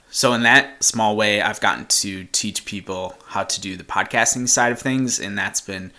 So, 0.09 0.31
in 0.31 0.43
that 0.43 0.81
small 0.81 1.17
way, 1.17 1.41
I've 1.41 1.59
gotten 1.59 1.87
to 1.87 2.23
teach 2.31 2.63
people 2.63 3.17
how 3.25 3.43
to 3.43 3.59
do 3.59 3.75
the 3.75 3.83
podcasting 3.83 4.47
side 4.47 4.71
of 4.71 4.79
things, 4.79 5.19
and 5.19 5.37
that's 5.37 5.59
been 5.59 5.91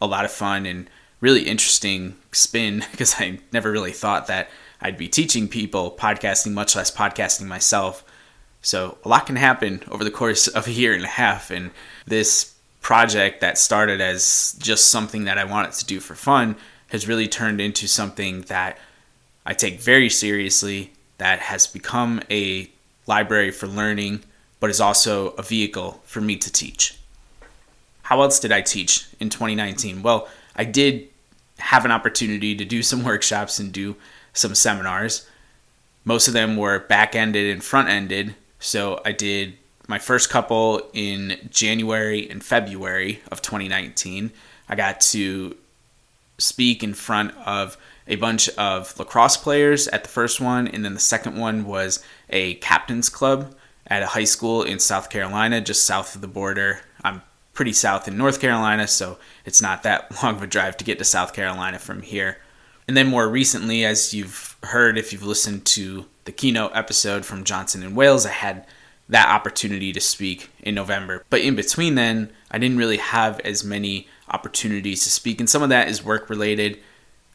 a 0.00 0.06
lot 0.06 0.24
of 0.24 0.30
fun 0.30 0.66
and 0.66 0.88
really 1.20 1.48
interesting 1.48 2.16
spin 2.30 2.84
because 2.92 3.16
I 3.18 3.40
never 3.52 3.72
really 3.72 3.92
thought 3.92 4.28
that 4.28 4.50
I'd 4.80 4.96
be 4.96 5.08
teaching 5.08 5.48
people 5.48 5.90
podcasting, 5.90 6.52
much 6.52 6.76
less 6.76 6.92
podcasting 6.92 7.48
myself. 7.48 8.04
So, 8.62 8.98
a 9.04 9.08
lot 9.08 9.26
can 9.26 9.36
happen 9.36 9.82
over 9.90 10.04
the 10.04 10.10
course 10.10 10.46
of 10.46 10.66
a 10.66 10.72
year 10.72 10.92
and 10.92 11.04
a 11.04 11.08
half, 11.08 11.50
and 11.50 11.70
this 12.06 12.54
project 12.80 13.40
that 13.40 13.58
started 13.58 14.00
as 14.00 14.56
just 14.58 14.90
something 14.90 15.24
that 15.24 15.38
I 15.38 15.44
wanted 15.44 15.72
to 15.72 15.86
do 15.86 16.00
for 16.00 16.14
fun 16.14 16.56
has 16.88 17.08
really 17.08 17.28
turned 17.28 17.60
into 17.60 17.86
something 17.86 18.42
that 18.42 18.78
I 19.46 19.54
take 19.54 19.80
very 19.80 20.10
seriously 20.10 20.92
that 21.18 21.40
has 21.40 21.66
become 21.66 22.22
a 22.30 22.70
library 23.06 23.50
for 23.50 23.66
learning, 23.66 24.22
but 24.58 24.70
is 24.70 24.80
also 24.80 25.30
a 25.30 25.42
vehicle 25.42 26.00
for 26.04 26.20
me 26.20 26.36
to 26.36 26.52
teach. 26.52 26.98
How 28.02 28.22
else 28.22 28.40
did 28.40 28.52
I 28.52 28.60
teach 28.60 29.06
in 29.20 29.30
2019? 29.30 30.02
Well, 30.02 30.28
I 30.56 30.64
did 30.64 31.08
have 31.58 31.84
an 31.84 31.90
opportunity 31.90 32.56
to 32.56 32.64
do 32.64 32.82
some 32.82 33.04
workshops 33.10 33.58
and 33.58 33.72
do 33.72 33.96
some 34.32 34.54
seminars. 34.54 35.28
Most 36.04 36.26
of 36.28 36.34
them 36.34 36.56
were 36.56 36.78
back 36.78 37.14
ended 37.14 37.52
and 37.52 37.62
front 37.62 37.88
ended. 37.88 38.34
So 38.60 39.00
I 39.04 39.12
did 39.12 39.54
my 39.88 39.98
first 39.98 40.30
couple 40.30 40.88
in 40.92 41.48
January 41.50 42.30
and 42.30 42.44
February 42.44 43.20
of 43.32 43.42
2019. 43.42 44.30
I 44.68 44.76
got 44.76 45.00
to 45.00 45.56
speak 46.38 46.84
in 46.84 46.94
front 46.94 47.34
of 47.44 47.76
a 48.06 48.16
bunch 48.16 48.48
of 48.50 48.96
lacrosse 48.98 49.36
players 49.36 49.88
at 49.88 50.02
the 50.04 50.08
first 50.08 50.40
one, 50.40 50.68
and 50.68 50.84
then 50.84 50.94
the 50.94 51.00
second 51.00 51.36
one 51.36 51.64
was 51.64 52.04
a 52.28 52.54
captain's 52.56 53.08
club 53.08 53.54
at 53.86 54.02
a 54.02 54.06
high 54.06 54.24
school 54.24 54.62
in 54.62 54.78
South 54.78 55.10
Carolina, 55.10 55.60
just 55.60 55.84
south 55.84 56.14
of 56.14 56.20
the 56.20 56.28
border. 56.28 56.80
I'm 57.02 57.22
pretty 57.52 57.72
south 57.72 58.08
in 58.08 58.16
North 58.16 58.40
Carolina, 58.40 58.86
so 58.86 59.18
it's 59.44 59.62
not 59.62 59.82
that 59.82 60.10
long 60.22 60.36
of 60.36 60.42
a 60.42 60.46
drive 60.46 60.76
to 60.78 60.84
get 60.84 60.98
to 60.98 61.04
South 61.04 61.32
Carolina 61.32 61.78
from 61.78 62.02
here. 62.02 62.38
And 62.86 62.96
then 62.96 63.06
more 63.06 63.28
recently, 63.28 63.84
as 63.84 64.12
you've 64.12 64.56
heard 64.62 64.98
if 64.98 65.12
you've 65.12 65.22
listened 65.22 65.64
to 65.66 66.06
the 66.30 66.36
keynote 66.36 66.70
episode 66.74 67.26
from 67.26 67.42
Johnson 67.42 67.82
and 67.82 67.96
Wales, 67.96 68.24
I 68.24 68.30
had 68.30 68.64
that 69.08 69.28
opportunity 69.28 69.92
to 69.92 70.00
speak 70.00 70.48
in 70.60 70.76
November. 70.76 71.24
But 71.28 71.40
in 71.40 71.56
between 71.56 71.96
then, 71.96 72.30
I 72.52 72.58
didn't 72.58 72.76
really 72.76 72.98
have 72.98 73.40
as 73.40 73.64
many 73.64 74.06
opportunities 74.28 75.02
to 75.02 75.10
speak, 75.10 75.40
and 75.40 75.50
some 75.50 75.64
of 75.64 75.70
that 75.70 75.88
is 75.88 76.04
work 76.04 76.30
related. 76.30 76.78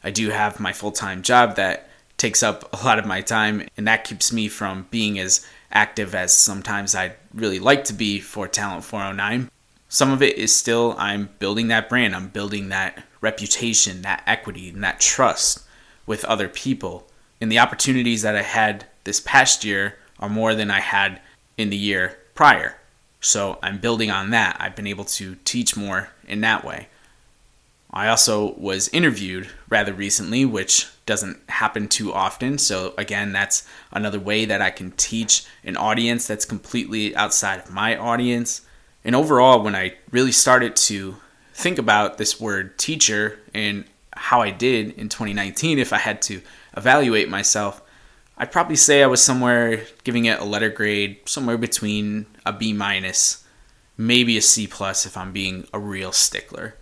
I 0.02 0.10
do 0.10 0.30
have 0.30 0.58
my 0.58 0.72
full 0.72 0.92
time 0.92 1.20
job 1.20 1.56
that 1.56 1.90
takes 2.16 2.42
up 2.42 2.72
a 2.72 2.86
lot 2.86 2.98
of 2.98 3.04
my 3.04 3.20
time, 3.20 3.68
and 3.76 3.86
that 3.86 4.04
keeps 4.04 4.32
me 4.32 4.48
from 4.48 4.86
being 4.90 5.18
as 5.18 5.46
active 5.70 6.14
as 6.14 6.34
sometimes 6.34 6.94
I'd 6.94 7.16
really 7.34 7.58
like 7.58 7.84
to 7.84 7.92
be 7.92 8.18
for 8.18 8.48
Talent 8.48 8.82
409. 8.82 9.50
Some 9.90 10.10
of 10.10 10.22
it 10.22 10.38
is 10.38 10.56
still 10.56 10.94
I'm 10.96 11.28
building 11.38 11.68
that 11.68 11.90
brand, 11.90 12.16
I'm 12.16 12.28
building 12.28 12.70
that 12.70 13.04
reputation, 13.20 14.00
that 14.02 14.22
equity, 14.26 14.70
and 14.70 14.82
that 14.82 15.00
trust 15.00 15.64
with 16.06 16.24
other 16.24 16.48
people. 16.48 17.10
And 17.40 17.50
the 17.52 17.58
opportunities 17.58 18.22
that 18.22 18.36
I 18.36 18.42
had 18.42 18.86
this 19.04 19.20
past 19.20 19.64
year 19.64 19.96
are 20.18 20.28
more 20.28 20.54
than 20.54 20.70
I 20.70 20.80
had 20.80 21.20
in 21.56 21.70
the 21.70 21.76
year 21.76 22.18
prior. 22.34 22.76
So 23.20 23.58
I'm 23.62 23.78
building 23.78 24.10
on 24.10 24.30
that. 24.30 24.56
I've 24.60 24.76
been 24.76 24.86
able 24.86 25.04
to 25.04 25.36
teach 25.44 25.76
more 25.76 26.10
in 26.26 26.40
that 26.42 26.64
way. 26.64 26.88
I 27.90 28.08
also 28.08 28.54
was 28.54 28.88
interviewed 28.88 29.48
rather 29.68 29.92
recently, 29.92 30.44
which 30.44 30.86
doesn't 31.06 31.38
happen 31.48 31.88
too 31.88 32.12
often. 32.12 32.58
So, 32.58 32.92
again, 32.98 33.32
that's 33.32 33.66
another 33.92 34.20
way 34.20 34.44
that 34.44 34.60
I 34.60 34.70
can 34.70 34.90
teach 34.92 35.46
an 35.64 35.76
audience 35.76 36.26
that's 36.26 36.44
completely 36.44 37.16
outside 37.16 37.60
of 37.60 37.72
my 37.72 37.96
audience. 37.96 38.62
And 39.04 39.14
overall, 39.14 39.62
when 39.62 39.74
I 39.74 39.94
really 40.10 40.32
started 40.32 40.76
to 40.76 41.16
think 41.54 41.78
about 41.78 42.18
this 42.18 42.40
word 42.40 42.76
teacher 42.76 43.38
and 43.54 43.84
how 44.12 44.42
I 44.42 44.50
did 44.50 44.90
in 44.98 45.08
2019, 45.08 45.78
if 45.78 45.92
I 45.92 45.98
had 45.98 46.20
to 46.22 46.42
evaluate 46.76 47.28
myself, 47.28 47.82
I'd 48.38 48.52
probably 48.52 48.76
say 48.76 49.02
I 49.02 49.06
was 49.06 49.22
somewhere 49.22 49.84
giving 50.04 50.26
it 50.26 50.40
a 50.40 50.44
letter 50.44 50.68
grade, 50.68 51.18
somewhere 51.24 51.56
between 51.56 52.26
a 52.44 52.52
B 52.52 52.72
minus, 52.72 53.44
maybe 53.96 54.36
a 54.36 54.42
C 54.42 54.66
plus 54.66 55.06
if 55.06 55.16
I'm 55.16 55.32
being 55.32 55.66
a 55.72 55.78
real 55.78 56.12
stickler. 56.12 56.74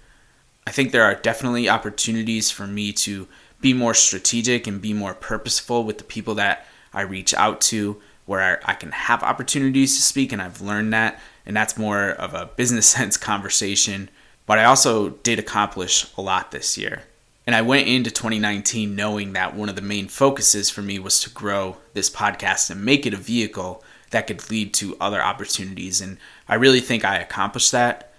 I 0.67 0.71
think 0.71 0.91
there 0.91 1.05
are 1.05 1.15
definitely 1.15 1.69
opportunities 1.69 2.51
for 2.51 2.67
me 2.67 2.93
to 2.93 3.29
be 3.61 3.73
more 3.73 3.95
strategic 3.95 4.67
and 4.67 4.81
be 4.83 4.93
more 4.93 5.15
purposeful 5.15 5.85
with 5.85 5.99
the 5.99 6.05
people 6.05 6.35
that 6.35 6.67
I 6.93 7.03
reach 7.03 7.33
out 7.35 7.61
to, 7.63 8.01
where 8.27 8.61
I 8.65 8.75
can 8.75 8.91
have 8.93 9.23
opportunities 9.23 9.97
to 9.97 10.03
speak, 10.03 10.33
and 10.33 10.43
I've 10.43 10.61
learned 10.61 10.93
that. 10.93 11.21
And 11.47 11.57
that's 11.57 11.77
more 11.77 12.11
of 12.11 12.35
a 12.35 12.51
business 12.57 12.87
sense 12.95 13.17
conversation. 13.17 14.09
But 14.47 14.59
I 14.59 14.65
also 14.65 15.11
did 15.11 15.39
accomplish 15.39 16.07
a 16.17 16.21
lot 16.21 16.51
this 16.51 16.77
year. 16.77 17.05
And 17.47 17.55
I 17.55 17.63
went 17.63 17.89
into 17.89 18.11
2019 18.11 18.97
knowing 18.97 19.35
that 19.35 19.55
one 19.55 19.69
of 19.69 19.77
the 19.77 19.83
main 19.83 20.09
focuses 20.09 20.71
for 20.71 20.81
me 20.81 20.99
was 20.99 21.21
to 21.21 21.31
grow 21.31 21.77
this 21.93 22.09
podcast 22.09 22.71
and 22.71 22.85
make 22.85 23.05
it 23.05 23.13
a 23.13 23.19
vehicle 23.19 23.85
that 24.11 24.27
could 24.27 24.51
lead 24.51 24.73
to 24.75 24.97
other 25.01 25.23
opportunities. 25.23 26.01
And 26.01 26.17
I 26.49 26.55
really 26.55 26.81
think 26.81 27.05
I 27.05 27.19
accomplished 27.19 27.73
that. 27.73 28.13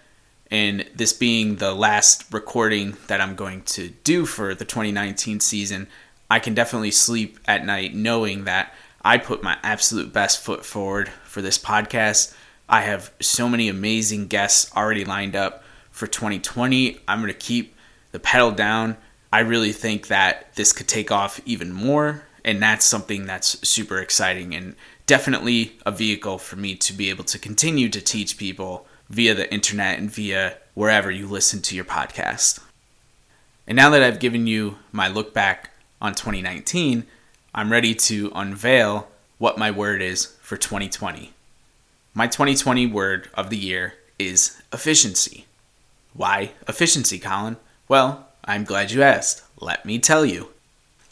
And 0.51 0.86
this 0.94 1.12
being 1.12 1.55
the 1.55 1.74
last 1.74 2.32
recording 2.32 2.98
that 3.08 3.20
I'm 3.20 3.36
going 3.36 3.63
to 3.63 3.89
do 4.03 4.27
for 4.27 4.53
the 4.53 4.65
2019 4.65 5.39
season, 5.39 5.88
I 6.29 6.39
can 6.39 6.53
definitely 6.53 6.91
sleep 6.91 7.39
at 7.46 7.65
night 7.65 7.96
knowing 7.96 8.44
that 8.44 8.74
I 9.03 9.17
put 9.17 9.41
my 9.41 9.58
absolute 9.63 10.13
best 10.13 10.44
foot 10.44 10.65
forward 10.65 11.10
for 11.24 11.41
this 11.41 11.58
podcast. 11.58 12.36
I 12.70 12.82
have 12.82 13.12
so 13.20 13.50
many 13.50 13.70
amazing 13.70 14.27
guests 14.27 14.72
already 14.75 15.05
lined 15.05 15.36
up 15.36 15.63
for 15.89 16.05
2020. 16.05 17.00
I'm 17.08 17.22
going 17.22 17.32
to 17.32 17.38
keep 17.38 17.75
the 18.12 18.20
pedal 18.20 18.51
down 18.51 18.98
I 19.32 19.39
really 19.39 19.72
think 19.72 20.08
that 20.08 20.53
this 20.55 20.74
could 20.74 20.88
take 20.88 21.12
off 21.12 21.39
even 21.46 21.72
more. 21.72 22.24
And 22.44 22.62
that's 22.62 22.86
something 22.86 23.25
that's 23.25 23.67
super 23.67 23.98
exciting 23.98 24.53
and 24.53 24.75
definitely 25.08 25.77
a 25.86 25.91
vehicle 25.91 26.38
for 26.38 26.55
me 26.55 26.75
to 26.75 26.94
be 26.94 27.10
able 27.10 27.24
to 27.25 27.39
continue 27.39 27.89
to 27.89 28.00
teach 28.00 28.38
people 28.38 28.86
via 29.10 29.34
the 29.34 29.51
internet 29.51 29.98
and 29.98 30.12
via 30.12 30.58
wherever 30.75 31.10
you 31.10 31.27
listen 31.27 31.62
to 31.63 31.75
your 31.75 31.86
podcast. 31.86 32.60
And 33.67 33.75
now 33.75 33.89
that 33.89 34.03
I've 34.03 34.20
given 34.20 34.46
you 34.46 34.77
my 34.91 35.08
look 35.08 35.34
back 35.34 35.72
on 36.00 36.13
2019, 36.13 37.05
I'm 37.53 37.72
ready 37.72 37.96
to 37.96 38.32
unveil 38.36 39.08
what 39.38 39.58
my 39.58 39.72
word 39.72 40.01
is 40.01 40.38
for 40.41 40.55
2020. 40.55 41.34
My 42.13 42.27
2020 42.27 42.86
word 42.88 43.29
of 43.34 43.50
the 43.50 43.58
year 43.58 43.96
is 44.20 44.62
efficiency. 44.72 45.46
Why 46.13 46.51
efficiency, 46.67 47.20
Colin? 47.20 47.58
Well, 47.88 48.25
I'm 48.45 48.63
glad 48.63 48.91
you 48.91 49.01
asked. 49.01 49.41
Let 49.59 49.85
me 49.85 49.97
tell 49.97 50.25
you. 50.25 50.49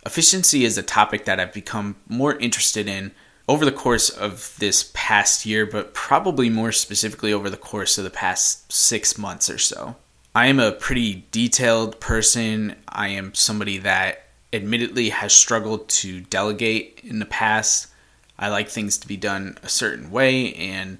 Efficiency 0.06 0.66
is 0.66 0.78
a 0.78 0.84
topic 0.84 1.26
that 1.26 1.40
I've 1.40 1.54
become 1.54 1.96
more 2.08 2.36
interested 2.36 2.88
in 2.88 3.12
over 3.48 3.66
the 3.66 3.72
course 3.72 4.10
of 4.10 4.54
this 4.60 4.92
past 4.94 5.46
year, 5.46 5.66
but 5.66 5.94
probably 5.94 6.50
more 6.50 6.72
specifically 6.72 7.34
over 7.34 7.50
the 7.50 7.58
course 7.58 7.98
of 7.98 8.04
the 8.04 8.10
past 8.10 8.72
six 8.72 9.18
months 9.18 9.50
or 9.50 9.58
so. 9.58 9.96
I 10.36 10.48
am 10.48 10.60
a 10.60 10.72
pretty 10.72 11.26
detailed 11.32 12.00
person. 12.00 12.76
I 12.88 13.10
am 13.10 13.34
somebody 13.34 13.80
that 13.80 14.28
admittedly 14.52 15.10
has 15.10 15.34
struggled 15.34 15.90
to 15.90 16.22
delegate 16.22 17.02
in 17.04 17.20
the 17.20 17.26
past. 17.26 17.88
I 18.38 18.50
like 18.50 18.70
things 18.70 18.98
to 19.00 19.08
be 19.08 19.18
done 19.18 19.58
a 19.64 19.70
certain 19.70 20.12
way 20.12 20.54
and 20.54 21.00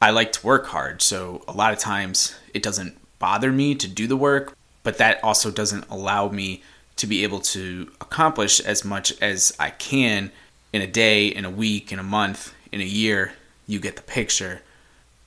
I 0.00 0.10
like 0.10 0.32
to 0.32 0.46
work 0.46 0.66
hard. 0.66 1.02
So 1.02 1.44
a 1.46 1.52
lot 1.52 1.72
of 1.72 1.78
times 1.78 2.34
it 2.52 2.62
doesn't 2.62 2.98
bother 3.18 3.52
me 3.52 3.74
to 3.74 3.88
do 3.88 4.06
the 4.06 4.16
work, 4.16 4.56
but 4.84 4.98
that 4.98 5.18
also 5.24 5.50
doesn't 5.50 5.88
allow 5.90 6.28
me 6.28 6.62
to 6.96 7.08
be 7.08 7.24
able 7.24 7.40
to 7.40 7.90
accomplish 8.00 8.60
as 8.60 8.84
much 8.84 9.20
as 9.20 9.52
I 9.58 9.70
can 9.70 10.30
in 10.72 10.80
a 10.80 10.86
day, 10.86 11.26
in 11.26 11.44
a 11.44 11.50
week, 11.50 11.90
in 11.90 11.98
a 11.98 12.04
month, 12.04 12.54
in 12.70 12.80
a 12.80 12.84
year. 12.84 13.32
You 13.66 13.80
get 13.80 13.96
the 13.96 14.02
picture. 14.02 14.62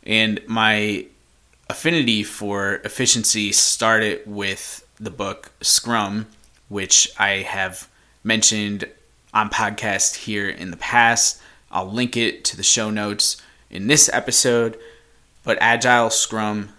And 0.03 0.39
my 0.47 1.07
affinity 1.69 2.23
for 2.23 2.75
efficiency 2.85 3.51
started 3.51 4.21
with 4.25 4.87
the 4.99 5.11
book 5.11 5.51
Scrum, 5.61 6.27
which 6.69 7.09
I 7.19 7.29
have 7.41 7.89
mentioned 8.23 8.85
on 9.33 9.49
podcast 9.49 10.15
here 10.15 10.47
in 10.47 10.71
the 10.71 10.77
past. 10.77 11.41
I'll 11.69 11.91
link 11.91 12.15
it 12.15 12.45
to 12.45 12.57
the 12.57 12.63
show 12.63 12.89
notes 12.89 13.41
in 13.69 13.87
this 13.87 14.09
episode. 14.13 14.77
But 15.43 15.57
Agile 15.61 16.09
Scrum 16.09 16.69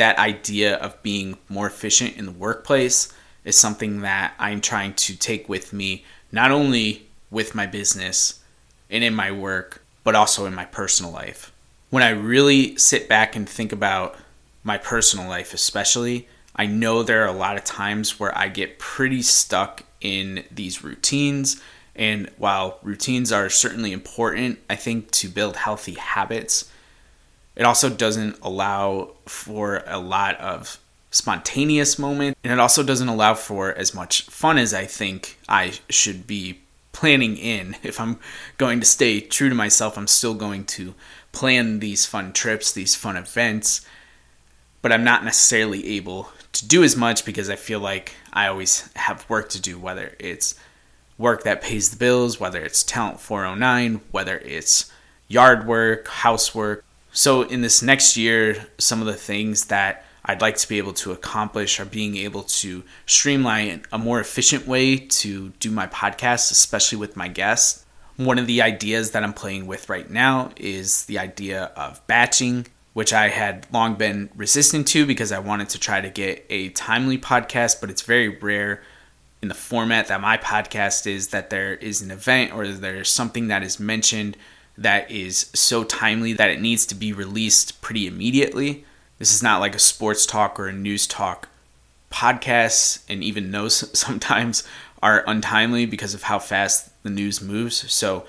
that 0.00 0.18
idea 0.18 0.76
of 0.76 1.02
being 1.02 1.36
more 1.50 1.66
efficient 1.66 2.16
in 2.16 2.24
the 2.24 2.32
workplace 2.32 3.12
is 3.44 3.54
something 3.54 4.00
that 4.00 4.32
I'm 4.38 4.62
trying 4.62 4.94
to 4.94 5.14
take 5.14 5.46
with 5.46 5.74
me, 5.74 6.06
not 6.32 6.50
only 6.50 7.06
with 7.30 7.54
my 7.54 7.66
business 7.66 8.40
and 8.88 9.04
in 9.04 9.14
my 9.14 9.30
work, 9.30 9.82
but 10.02 10.14
also 10.14 10.46
in 10.46 10.54
my 10.54 10.64
personal 10.64 11.12
life. 11.12 11.52
When 11.90 12.02
I 12.02 12.10
really 12.10 12.78
sit 12.78 13.10
back 13.10 13.36
and 13.36 13.46
think 13.46 13.72
about 13.72 14.16
my 14.64 14.78
personal 14.78 15.28
life, 15.28 15.52
especially, 15.52 16.26
I 16.56 16.64
know 16.64 17.02
there 17.02 17.22
are 17.22 17.28
a 17.28 17.32
lot 17.32 17.58
of 17.58 17.64
times 17.64 18.18
where 18.18 18.36
I 18.36 18.48
get 18.48 18.78
pretty 18.78 19.20
stuck 19.20 19.84
in 20.00 20.44
these 20.50 20.82
routines. 20.82 21.60
And 21.94 22.30
while 22.38 22.78
routines 22.82 23.32
are 23.32 23.50
certainly 23.50 23.92
important, 23.92 24.60
I 24.70 24.76
think 24.76 25.10
to 25.10 25.28
build 25.28 25.56
healthy 25.56 25.94
habits, 25.94 26.70
it 27.60 27.66
also 27.66 27.90
doesn't 27.90 28.38
allow 28.40 29.10
for 29.26 29.84
a 29.86 29.98
lot 29.98 30.40
of 30.40 30.78
spontaneous 31.10 31.98
moment 31.98 32.34
and 32.42 32.54
it 32.54 32.58
also 32.58 32.82
doesn't 32.82 33.08
allow 33.08 33.34
for 33.34 33.74
as 33.74 33.92
much 33.92 34.22
fun 34.22 34.56
as 34.56 34.72
I 34.72 34.86
think 34.86 35.38
I 35.46 35.74
should 35.90 36.26
be 36.26 36.60
planning 36.92 37.36
in. 37.36 37.76
If 37.82 38.00
I'm 38.00 38.18
going 38.56 38.80
to 38.80 38.86
stay 38.86 39.20
true 39.20 39.50
to 39.50 39.54
myself, 39.54 39.98
I'm 39.98 40.06
still 40.06 40.32
going 40.32 40.64
to 40.76 40.94
plan 41.32 41.80
these 41.80 42.06
fun 42.06 42.32
trips, 42.32 42.72
these 42.72 42.96
fun 42.96 43.18
events, 43.18 43.82
but 44.80 44.90
I'm 44.90 45.04
not 45.04 45.22
necessarily 45.22 45.86
able 45.98 46.30
to 46.52 46.66
do 46.66 46.82
as 46.82 46.96
much 46.96 47.26
because 47.26 47.50
I 47.50 47.56
feel 47.56 47.80
like 47.80 48.14
I 48.32 48.46
always 48.46 48.90
have 48.96 49.28
work 49.28 49.50
to 49.50 49.60
do, 49.60 49.78
whether 49.78 50.14
it's 50.18 50.54
work 51.18 51.44
that 51.44 51.60
pays 51.60 51.90
the 51.90 51.98
bills, 51.98 52.40
whether 52.40 52.64
it's 52.64 52.82
Talent 52.82 53.20
409, 53.20 54.00
whether 54.12 54.38
it's 54.38 54.90
yard 55.28 55.66
work, 55.66 56.08
housework. 56.08 56.86
So, 57.12 57.42
in 57.42 57.60
this 57.60 57.82
next 57.82 58.16
year, 58.16 58.66
some 58.78 59.00
of 59.00 59.06
the 59.06 59.14
things 59.14 59.66
that 59.66 60.04
I'd 60.24 60.40
like 60.40 60.56
to 60.58 60.68
be 60.68 60.78
able 60.78 60.92
to 60.94 61.12
accomplish 61.12 61.80
are 61.80 61.84
being 61.84 62.16
able 62.16 62.42
to 62.44 62.84
streamline 63.06 63.82
a 63.90 63.98
more 63.98 64.20
efficient 64.20 64.66
way 64.66 64.96
to 64.96 65.48
do 65.60 65.70
my 65.70 65.86
podcast, 65.86 66.52
especially 66.52 66.98
with 66.98 67.16
my 67.16 67.26
guests. 67.26 67.84
One 68.16 68.38
of 68.38 68.46
the 68.46 68.62
ideas 68.62 69.12
that 69.12 69.24
I'm 69.24 69.32
playing 69.32 69.66
with 69.66 69.88
right 69.88 70.08
now 70.08 70.50
is 70.56 71.06
the 71.06 71.18
idea 71.18 71.72
of 71.74 72.06
batching, 72.06 72.66
which 72.92 73.12
I 73.12 73.28
had 73.28 73.66
long 73.72 73.94
been 73.94 74.30
resistant 74.36 74.86
to 74.88 75.06
because 75.06 75.32
I 75.32 75.38
wanted 75.38 75.70
to 75.70 75.80
try 75.80 76.00
to 76.00 76.10
get 76.10 76.44
a 76.50 76.68
timely 76.70 77.18
podcast, 77.18 77.80
but 77.80 77.90
it's 77.90 78.02
very 78.02 78.28
rare 78.28 78.82
in 79.42 79.48
the 79.48 79.54
format 79.54 80.08
that 80.08 80.20
my 80.20 80.36
podcast 80.36 81.06
is 81.06 81.28
that 81.28 81.48
there 81.48 81.74
is 81.74 82.02
an 82.02 82.10
event 82.10 82.52
or 82.52 82.68
there's 82.68 83.10
something 83.10 83.48
that 83.48 83.62
is 83.62 83.80
mentioned 83.80 84.36
that 84.80 85.10
is 85.10 85.50
so 85.54 85.84
timely 85.84 86.32
that 86.32 86.50
it 86.50 86.60
needs 86.60 86.86
to 86.86 86.94
be 86.94 87.12
released 87.12 87.80
pretty 87.82 88.06
immediately. 88.06 88.84
This 89.18 89.32
is 89.32 89.42
not 89.42 89.60
like 89.60 89.74
a 89.74 89.78
sports 89.78 90.24
talk 90.24 90.58
or 90.58 90.68
a 90.68 90.72
news 90.72 91.06
talk. 91.06 91.48
Podcasts 92.10 93.02
and 93.06 93.22
even 93.22 93.52
those 93.52 93.96
sometimes 93.98 94.66
are 95.02 95.22
untimely 95.26 95.84
because 95.84 96.14
of 96.14 96.24
how 96.24 96.38
fast 96.38 96.90
the 97.02 97.10
news 97.10 97.42
moves. 97.42 97.92
So 97.92 98.24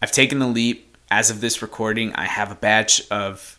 I've 0.00 0.12
taken 0.12 0.38
the 0.38 0.46
leap. 0.46 0.88
As 1.10 1.28
of 1.28 1.42
this 1.42 1.60
recording, 1.60 2.14
I 2.14 2.24
have 2.24 2.50
a 2.50 2.54
batch 2.54 3.02
of, 3.10 3.58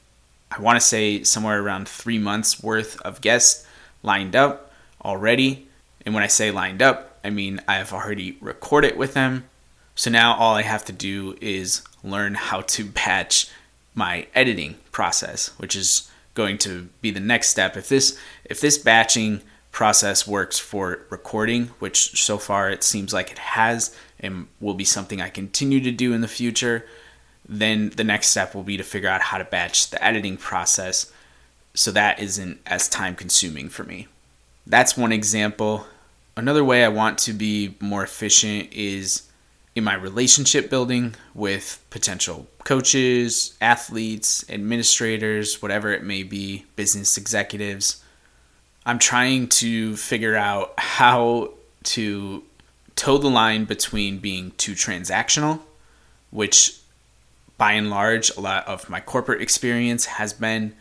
I 0.49 0.59
want 0.59 0.77
to 0.77 0.85
say, 0.85 1.23
somewhere 1.23 1.61
around 1.61 1.87
three 1.87 2.17
months 2.17 2.63
worth 2.63 2.99
of 3.01 3.21
guests 3.21 3.67
lined 4.01 4.35
up 4.35 4.71
already. 5.03 5.67
And 6.05 6.15
when 6.15 6.23
I 6.23 6.27
say 6.27 6.51
lined 6.51 6.81
up, 6.81 7.19
I 7.23 7.29
mean 7.29 7.61
I 7.67 7.75
have 7.75 7.93
already 7.93 8.37
recorded 8.41 8.97
with 8.97 9.13
them. 9.13 9.49
So 9.95 10.09
now 10.09 10.35
all 10.35 10.55
I 10.55 10.63
have 10.63 10.85
to 10.85 10.93
do 10.93 11.37
is 11.39 11.83
learn 12.03 12.35
how 12.35 12.61
to 12.61 12.85
batch 12.85 13.49
my 13.93 14.27
editing 14.33 14.75
process, 14.91 15.49
which 15.57 15.75
is 15.75 16.09
going 16.33 16.57
to 16.59 16.89
be 17.01 17.11
the 17.11 17.19
next 17.19 17.49
step. 17.49 17.77
If 17.77 17.89
this 17.89 18.17
if 18.45 18.59
this 18.59 18.77
batching 18.77 19.41
process 19.71 20.27
works 20.27 20.59
for 20.59 20.99
recording, 21.09 21.67
which 21.79 22.23
so 22.23 22.37
far 22.37 22.69
it 22.69 22.83
seems 22.83 23.13
like 23.13 23.31
it 23.31 23.39
has 23.39 23.95
and 24.19 24.47
will 24.59 24.73
be 24.73 24.85
something 24.85 25.21
I 25.21 25.29
continue 25.29 25.81
to 25.81 25.91
do 25.91 26.13
in 26.13 26.21
the 26.21 26.27
future, 26.27 26.85
then 27.47 27.89
the 27.89 28.03
next 28.03 28.27
step 28.27 28.55
will 28.55 28.63
be 28.63 28.77
to 28.77 28.83
figure 28.83 29.09
out 29.09 29.21
how 29.21 29.37
to 29.37 29.43
batch 29.43 29.89
the 29.89 30.03
editing 30.03 30.37
process 30.37 31.11
so 31.73 31.91
that 31.91 32.19
isn't 32.19 32.59
as 32.65 32.87
time 32.87 33.15
consuming 33.15 33.67
for 33.67 33.83
me. 33.83 34.07
That's 34.65 34.95
one 34.95 35.11
example. 35.11 35.87
Another 36.37 36.63
way 36.63 36.85
I 36.85 36.89
want 36.89 37.17
to 37.19 37.33
be 37.33 37.75
more 37.79 38.03
efficient 38.03 38.71
is 38.71 39.23
in 39.75 39.83
my 39.83 39.95
relationship 39.95 40.69
building 40.69 41.15
with 41.33 41.83
potential 41.89 42.47
coaches, 42.63 43.57
athletes, 43.59 44.45
administrators, 44.49 45.61
whatever 45.61 45.91
it 45.91 46.03
may 46.03 46.23
be, 46.23 46.65
business 46.75 47.17
executives. 47.17 48.03
I'm 48.85 48.99
trying 48.99 49.47
to 49.49 49.95
figure 49.95 50.35
out 50.35 50.73
how 50.77 51.53
to 51.83 52.43
toe 52.95 53.17
the 53.17 53.29
line 53.29 53.65
between 53.65 54.19
being 54.19 54.51
too 54.57 54.73
transactional, 54.73 55.59
which 56.29 56.79
by 57.57 57.73
and 57.73 57.89
large 57.89 58.29
a 58.35 58.39
lot 58.41 58.67
of 58.67 58.89
my 58.89 58.99
corporate 58.99 59.41
experience 59.41 60.05
has 60.05 60.33
been, 60.33 60.75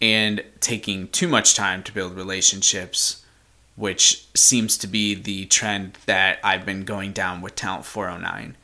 and 0.00 0.42
taking 0.60 1.08
too 1.08 1.28
much 1.28 1.54
time 1.54 1.82
to 1.82 1.92
build 1.92 2.14
relationships 2.16 3.24
which 3.76 4.26
seems 4.34 4.78
to 4.78 4.86
be 4.86 5.14
the 5.14 5.44
trend 5.46 5.98
that 6.06 6.38
I've 6.42 6.66
been 6.66 6.84
going 6.84 7.12
down 7.12 7.42
with 7.42 7.54
Talent 7.54 7.84
409. 7.84 8.56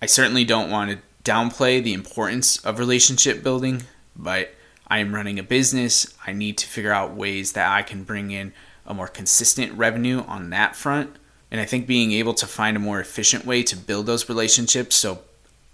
I 0.00 0.06
certainly 0.06 0.44
don't 0.44 0.70
want 0.70 0.90
to 0.90 0.98
downplay 1.30 1.82
the 1.82 1.94
importance 1.94 2.58
of 2.64 2.78
relationship 2.78 3.42
building, 3.42 3.82
but 4.14 4.54
I 4.86 4.98
am 4.98 5.14
running 5.14 5.38
a 5.38 5.42
business. 5.42 6.14
I 6.26 6.32
need 6.32 6.58
to 6.58 6.66
figure 6.66 6.92
out 6.92 7.14
ways 7.14 7.52
that 7.52 7.70
I 7.70 7.82
can 7.82 8.04
bring 8.04 8.30
in 8.30 8.52
a 8.86 8.94
more 8.94 9.08
consistent 9.08 9.72
revenue 9.72 10.22
on 10.26 10.50
that 10.50 10.76
front. 10.76 11.16
And 11.50 11.60
I 11.60 11.64
think 11.64 11.86
being 11.86 12.12
able 12.12 12.34
to 12.34 12.46
find 12.46 12.76
a 12.76 12.80
more 12.80 13.00
efficient 13.00 13.46
way 13.46 13.62
to 13.64 13.76
build 13.76 14.06
those 14.06 14.28
relationships, 14.28 14.96
so 14.96 15.20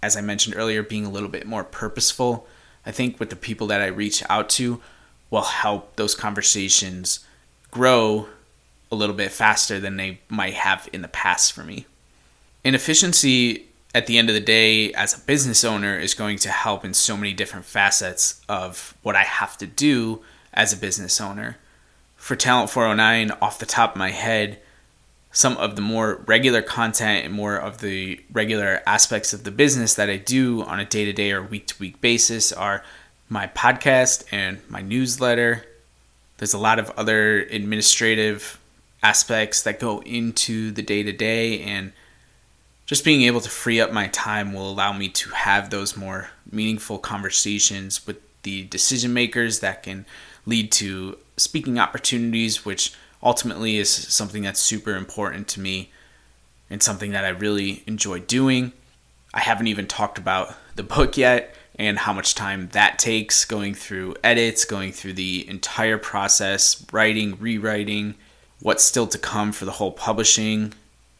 as 0.01 0.15
I 0.15 0.21
mentioned 0.21 0.55
earlier, 0.55 0.83
being 0.83 1.05
a 1.05 1.09
little 1.09 1.29
bit 1.29 1.45
more 1.45 1.63
purposeful, 1.63 2.47
I 2.85 2.91
think 2.91 3.19
with 3.19 3.29
the 3.29 3.35
people 3.35 3.67
that 3.67 3.81
I 3.81 3.87
reach 3.87 4.23
out 4.29 4.49
to 4.51 4.81
will 5.29 5.41
help 5.41 5.95
those 5.95 6.15
conversations 6.15 7.19
grow 7.71 8.27
a 8.91 8.95
little 8.95 9.15
bit 9.15 9.31
faster 9.31 9.79
than 9.79 9.97
they 9.97 10.19
might 10.29 10.53
have 10.53 10.87
in 10.93 11.01
the 11.01 11.07
past 11.07 11.53
for 11.53 11.63
me. 11.63 11.85
And 12.63 12.75
efficiency 12.75 13.65
at 13.93 14.07
the 14.07 14.17
end 14.17 14.29
of 14.29 14.35
the 14.35 14.41
day 14.41 14.91
as 14.93 15.17
a 15.17 15.21
business 15.21 15.63
owner 15.63 15.97
is 15.97 16.13
going 16.13 16.37
to 16.37 16.49
help 16.49 16.83
in 16.83 16.93
so 16.93 17.15
many 17.15 17.33
different 17.33 17.65
facets 17.65 18.41
of 18.49 18.95
what 19.03 19.15
I 19.15 19.23
have 19.23 19.57
to 19.59 19.67
do 19.67 20.21
as 20.53 20.73
a 20.73 20.77
business 20.77 21.21
owner. 21.21 21.57
For 22.15 22.35
Talent 22.35 22.69
409, 22.69 23.31
off 23.41 23.59
the 23.59 23.65
top 23.65 23.91
of 23.91 23.97
my 23.97 24.11
head, 24.11 24.59
some 25.31 25.57
of 25.57 25.75
the 25.75 25.81
more 25.81 26.23
regular 26.27 26.61
content 26.61 27.25
and 27.25 27.33
more 27.33 27.57
of 27.57 27.79
the 27.79 28.21
regular 28.31 28.81
aspects 28.85 29.33
of 29.33 29.43
the 29.43 29.51
business 29.51 29.93
that 29.95 30.09
I 30.09 30.17
do 30.17 30.63
on 30.63 30.79
a 30.79 30.85
day 30.85 31.05
to 31.05 31.13
day 31.13 31.31
or 31.31 31.43
week 31.43 31.67
to 31.67 31.75
week 31.79 31.99
basis 32.01 32.51
are 32.51 32.83
my 33.29 33.47
podcast 33.47 34.23
and 34.31 34.59
my 34.69 34.81
newsletter. 34.81 35.65
There's 36.37 36.53
a 36.53 36.57
lot 36.57 36.79
of 36.79 36.89
other 36.91 37.41
administrative 37.41 38.59
aspects 39.05 39.61
that 39.61 39.79
go 39.79 40.01
into 40.01 40.71
the 40.71 40.81
day 40.81 41.03
to 41.03 41.11
day 41.11 41.61
and 41.61 41.93
just 42.87 43.05
being 43.05 43.21
able 43.21 43.39
to 43.39 43.49
free 43.49 43.79
up 43.79 43.91
my 43.91 44.07
time 44.07 44.51
will 44.51 44.67
allow 44.67 44.91
me 44.91 45.07
to 45.09 45.29
have 45.29 45.69
those 45.69 45.95
more 45.95 46.29
meaningful 46.51 46.97
conversations 46.97 48.07
with 48.07 48.17
the 48.41 48.63
decision 48.63 49.13
makers 49.13 49.59
that 49.59 49.83
can 49.83 50.07
lead 50.47 50.71
to 50.71 51.17
speaking 51.37 51.77
opportunities 51.77 52.65
which 52.65 52.93
ultimately 53.21 53.77
is 53.77 53.89
something 53.91 54.41
that's 54.41 54.59
super 54.59 54.95
important 54.95 55.47
to 55.47 55.59
me 55.59 55.91
and 56.71 56.81
something 56.81 57.11
that 57.11 57.25
I 57.25 57.29
really 57.29 57.83
enjoy 57.85 58.21
doing. 58.21 58.71
I 59.35 59.41
haven't 59.41 59.67
even 59.67 59.85
talked 59.85 60.17
about 60.17 60.55
the 60.75 60.83
book 60.83 61.15
yet 61.15 61.53
and 61.77 61.99
how 61.99 62.13
much 62.13 62.33
time 62.33 62.69
that 62.69 62.97
takes 62.97 63.45
going 63.45 63.75
through 63.75 64.15
edits, 64.23 64.65
going 64.65 64.91
through 64.91 65.13
the 65.13 65.47
entire 65.47 65.99
process, 65.99 66.83
writing, 66.91 67.37
rewriting, 67.39 68.15
what's 68.65 68.83
still 68.83 69.05
to 69.05 69.19
come 69.19 69.51
for 69.51 69.63
the 69.63 69.73
whole 69.73 69.91
publishing 69.91 70.73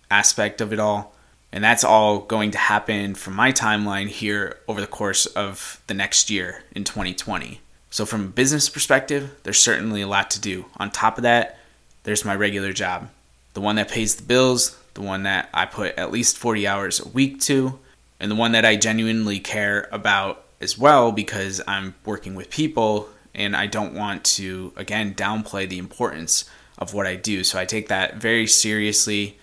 aspect 0.10 0.62
of 0.62 0.73
it 0.73 0.79
all. 0.79 1.13
And 1.51 1.63
that's 1.63 1.84
all 1.84 2.21
going 2.21 2.49
to 2.49 2.58
happen 2.58 3.13
from 3.13 3.36
my 3.36 3.51
timeline 3.51 4.08
here 4.08 4.58
over 4.67 4.81
the 4.81 4.88
course 4.88 5.27
of 5.27 5.79
the 5.86 5.93
next 5.93 6.31
year 6.31 6.63
in 6.71 6.84
2020. 6.84 7.62
So, 7.91 8.03
from 8.03 8.25
a 8.25 8.29
business 8.29 8.67
perspective, 8.67 9.29
there's 9.43 9.60
certainly 9.60 10.01
a 10.01 10.08
lot 10.08 10.31
to 10.31 10.41
do. 10.41 10.65
On 10.77 10.89
top 10.89 11.17
of 11.17 11.21
that, 11.21 11.60
there's 12.01 12.25
my 12.25 12.36
regular 12.36 12.73
job 12.73 13.10
the 13.53 13.62
one 13.62 13.75
that 13.75 13.91
pays 13.91 14.15
the 14.15 14.23
bills, 14.23 14.75
the 14.95 15.03
one 15.03 15.21
that 15.23 15.47
I 15.53 15.67
put 15.67 15.95
at 15.99 16.12
least 16.12 16.39
40 16.39 16.67
hours 16.67 16.99
a 16.99 17.08
week 17.08 17.39
to, 17.41 17.77
and 18.19 18.31
the 18.31 18.36
one 18.36 18.53
that 18.53 18.65
I 18.65 18.75
genuinely 18.75 19.39
care 19.39 19.88
about 19.91 20.43
as 20.60 20.79
well 20.79 21.12
because 21.12 21.62
I'm 21.67 21.93
working 22.05 22.34
with 22.34 22.49
people 22.49 23.08
and 23.36 23.55
I 23.55 23.67
don't 23.67 23.93
want 23.93 24.23
to, 24.23 24.73
again, 24.75 25.13
downplay 25.13 25.69
the 25.69 25.77
importance 25.77 26.49
of 26.77 26.93
what 26.93 27.07
I 27.07 27.15
do. 27.15 27.43
So 27.43 27.59
I 27.59 27.65
take 27.65 27.88
that 27.88 28.17
very 28.17 28.47
seriously. 28.47 29.38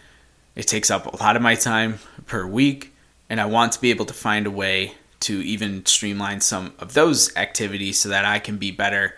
It 0.55 0.66
takes 0.66 0.90
up 0.90 1.07
a 1.07 1.16
lot 1.23 1.37
of 1.37 1.42
my 1.42 1.55
time 1.55 1.99
per 2.27 2.47
week, 2.47 2.95
and 3.29 3.40
I 3.40 3.47
want 3.47 3.73
to 3.73 3.81
be 3.81 3.90
able 3.90 4.05
to 4.07 4.14
find 4.14 4.47
a 4.47 4.51
way 4.51 4.95
to 5.21 5.40
even 5.40 5.87
streamline 5.87 6.40
some 6.40 6.75
of 6.79 6.95
those 6.95 7.35
activities 7.37 7.99
so 7.99 8.09
that 8.09 8.25
I 8.25 8.38
can 8.38 8.59
be 8.59 8.71
better 8.71 9.14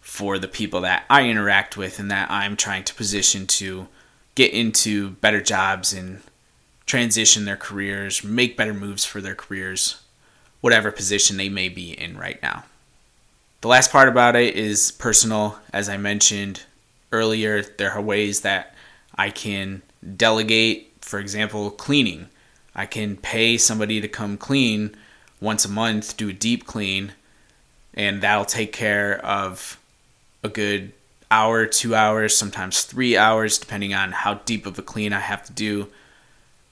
for 0.00 0.38
the 0.38 0.48
people 0.48 0.82
that 0.82 1.04
I 1.08 1.28
interact 1.28 1.76
with 1.76 1.98
and 1.98 2.10
that 2.10 2.30
I'm 2.30 2.56
trying 2.56 2.84
to 2.84 2.94
position 2.94 3.46
to 3.46 3.88
get 4.34 4.52
into 4.52 5.10
better 5.10 5.40
jobs 5.40 5.92
and 5.92 6.20
transition 6.86 7.46
their 7.46 7.56
careers, 7.56 8.22
make 8.22 8.56
better 8.56 8.74
moves 8.74 9.04
for 9.04 9.20
their 9.20 9.34
careers, 9.34 10.02
whatever 10.60 10.92
position 10.92 11.36
they 11.36 11.48
may 11.48 11.68
be 11.68 11.98
in 11.98 12.18
right 12.18 12.40
now. 12.42 12.64
The 13.62 13.68
last 13.68 13.90
part 13.90 14.08
about 14.08 14.36
it 14.36 14.54
is 14.54 14.92
personal. 14.92 15.58
As 15.72 15.88
I 15.88 15.96
mentioned, 15.96 16.64
earlier, 17.14 17.62
there 17.62 17.92
are 17.92 18.02
ways 18.02 18.42
that 18.42 18.74
I 19.14 19.30
can 19.30 19.82
delegate, 20.16 20.92
for 21.00 21.18
example, 21.18 21.70
cleaning. 21.70 22.28
I 22.74 22.86
can 22.86 23.16
pay 23.16 23.56
somebody 23.56 24.00
to 24.00 24.08
come 24.08 24.36
clean 24.36 24.96
once 25.40 25.64
a 25.64 25.70
month, 25.70 26.16
do 26.16 26.28
a 26.28 26.32
deep 26.32 26.66
clean, 26.66 27.12
and 27.94 28.22
that'll 28.22 28.44
take 28.44 28.72
care 28.72 29.24
of 29.24 29.78
a 30.42 30.48
good 30.48 30.92
hour, 31.30 31.66
two 31.66 31.94
hours, 31.94 32.36
sometimes 32.36 32.82
three 32.82 33.16
hours, 33.16 33.58
depending 33.58 33.94
on 33.94 34.12
how 34.12 34.34
deep 34.34 34.66
of 34.66 34.78
a 34.78 34.82
clean 34.82 35.12
I 35.12 35.20
have 35.20 35.44
to 35.46 35.52
do. 35.52 35.88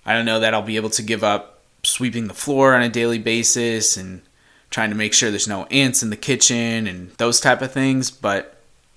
I 0.05 0.15
don't 0.15 0.27
know 0.27 0.41
that 0.41 0.55
I'll 0.55 0.63
be 0.63 0.77
able 0.77 0.91
to 0.91 1.03
give 1.03 1.23
up 1.23 1.63
sweeping 1.85 2.27
the 2.29 2.35
floor 2.35 2.75
on 2.75 2.83
a 2.83 2.89
daily 2.89 3.19
basis 3.19 3.97
and 3.97 4.23
trying 4.71 4.91
to 4.91 4.97
make 4.97 5.15
sure 5.15 5.31
there's 5.31 5.49
no 5.49 5.65
ants 5.67 6.03
in 6.03 6.11
the 6.11 6.17
kitchen 6.17 6.87
and 6.87 7.11
those 7.13 7.41
type 7.41 7.63
of 7.63 7.73
things, 7.73 8.11
but 8.11 8.52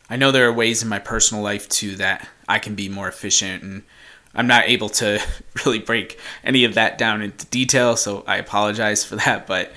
I 0.10 0.18
know 0.18 0.32
there 0.32 0.48
are 0.48 0.54
ways 0.54 0.84
in 0.84 0.90
my 0.90 1.00
personal 1.00 1.44
life 1.44 1.68
too 1.68 1.96
that 1.96 2.28
I 2.48 2.60
can 2.60 2.76
be 2.76 2.90
more 2.90 3.08
efficient 3.08 3.64
and 3.64 3.84
I'm 4.36 4.48
not 4.48 4.68
able 4.68 4.90
to 4.90 5.22
really 5.66 5.80
break 5.80 6.20
any 6.44 6.66
of 6.66 6.76
that 6.76 6.98
down 6.98 7.22
into 7.22 7.46
detail, 7.48 7.96
so 7.96 8.24
I 8.28 8.38
apologize 8.38 9.04
for 9.04 9.16
that, 9.16 9.48
but 9.48 9.72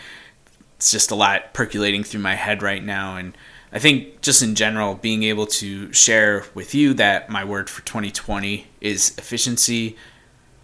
it's 0.77 0.91
just 0.91 1.11
a 1.11 1.15
lot 1.15 1.55
percolating 1.55 2.05
through 2.05 2.21
my 2.21 2.35
head 2.35 2.63
right 2.63 2.83
now. 2.83 3.17
And 3.17 3.37
I 3.73 3.79
think 3.79 4.21
just 4.21 4.43
in 4.43 4.55
general, 4.55 4.95
being 4.95 5.23
able 5.23 5.47
to 5.47 5.93
share 5.93 6.45
with 6.55 6.75
you 6.75 6.95
that 6.95 7.31
my 7.31 7.45
word 7.45 7.71
for 7.71 7.85
2020 7.85 8.67
is 8.81 9.15
efficiency 9.19 9.97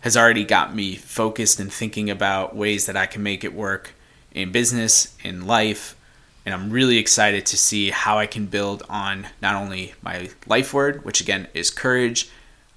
has 0.00 0.16
already 0.16 0.44
got 0.44 0.74
me 0.74 0.94
focused 0.96 1.58
and 1.58 1.72
thinking 1.72 2.10
about 2.10 2.54
ways 2.54 2.86
that 2.86 2.96
I 2.96 3.06
can 3.06 3.22
make 3.22 3.42
it 3.42 3.54
work 3.54 3.94
in 4.32 4.52
business, 4.52 5.16
in 5.24 5.46
life. 5.46 5.96
And 6.44 6.54
I'm 6.54 6.70
really 6.70 6.98
excited 6.98 7.46
to 7.46 7.56
see 7.56 7.90
how 7.90 8.18
I 8.18 8.26
can 8.26 8.46
build 8.46 8.82
on 8.88 9.28
not 9.40 9.54
only 9.54 9.94
my 10.02 10.28
life 10.46 10.74
word, 10.74 11.04
which 11.04 11.20
again 11.20 11.48
is 11.54 11.70
courage, 11.70 12.28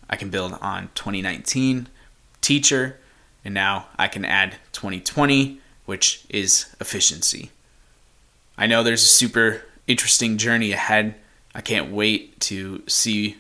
I 0.10 0.16
can 0.16 0.30
build 0.30 0.58
on 0.62 0.90
2019, 0.96 1.88
teacher, 2.42 2.98
and 3.44 3.54
now 3.54 3.88
I 3.98 4.08
can 4.08 4.24
add 4.24 4.56
2020, 4.72 5.60
which 5.86 6.24
is 6.30 6.74
efficiency. 6.80 7.52
I 8.58 8.68
know 8.68 8.84
there's 8.84 9.04
a 9.04 9.08
super 9.08 9.64
interesting 9.86 10.38
journey 10.38 10.72
ahead. 10.72 11.16
I 11.54 11.62
can't 11.62 11.92
wait 11.92 12.40
to 12.42 12.84
see 12.88 13.38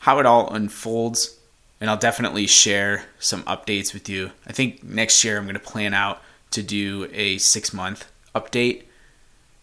how 0.00 0.18
it 0.18 0.26
all 0.26 0.52
unfolds, 0.52 1.38
and 1.80 1.90
I'll 1.90 1.96
definitely 1.96 2.46
share 2.46 3.04
some 3.18 3.42
updates 3.44 3.92
with 3.92 4.08
you. 4.08 4.30
I 4.46 4.52
think 4.52 4.84
next 4.84 5.24
year 5.24 5.38
I'm 5.38 5.44
going 5.44 5.54
to 5.54 5.60
plan 5.60 5.94
out 5.94 6.22
to 6.52 6.62
do 6.62 7.08
a 7.12 7.38
six 7.38 7.72
month 7.72 8.10
update, 8.34 8.84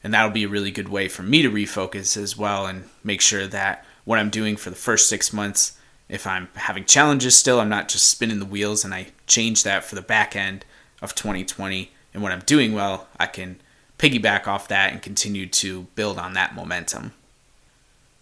and 0.05 0.13
that'll 0.13 0.29
be 0.29 0.43
a 0.43 0.47
really 0.47 0.69
good 0.69 0.87
way 0.87 1.07
for 1.07 1.23
me 1.23 1.41
to 1.41 1.49
refocus 1.49 2.15
as 2.15 2.37
well 2.37 2.67
and 2.67 2.87
make 3.03 3.19
sure 3.19 3.47
that 3.47 3.83
what 4.03 4.19
I'm 4.19 4.29
doing 4.29 4.55
for 4.55 4.69
the 4.69 4.75
first 4.75 5.09
six 5.09 5.33
months 5.33 5.75
if 6.07 6.27
I'm 6.27 6.47
having 6.53 6.85
challenges 6.85 7.35
still, 7.35 7.59
I'm 7.59 7.69
not 7.69 7.89
just 7.89 8.07
spinning 8.07 8.39
the 8.39 8.45
wheels 8.45 8.85
and 8.85 8.93
I 8.93 9.07
change 9.25 9.63
that 9.63 9.83
for 9.83 9.95
the 9.95 10.01
back 10.01 10.35
end 10.35 10.63
of 11.01 11.15
2020. 11.15 11.91
And 12.13 12.21
when 12.21 12.31
I'm 12.31 12.41
doing 12.41 12.73
well, 12.73 13.07
I 13.19 13.25
can 13.25 13.59
piggyback 13.97 14.47
off 14.47 14.67
that 14.67 14.93
and 14.93 15.01
continue 15.01 15.47
to 15.47 15.87
build 15.95 16.19
on 16.19 16.33
that 16.33 16.53
momentum. 16.53 17.13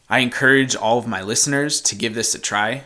I 0.09 0.19
encourage 0.19 0.75
all 0.75 0.97
of 0.97 1.07
my 1.07 1.21
listeners 1.21 1.81
to 1.81 1.95
give 1.95 2.15
this 2.15 2.33
a 2.33 2.39
try. 2.39 2.83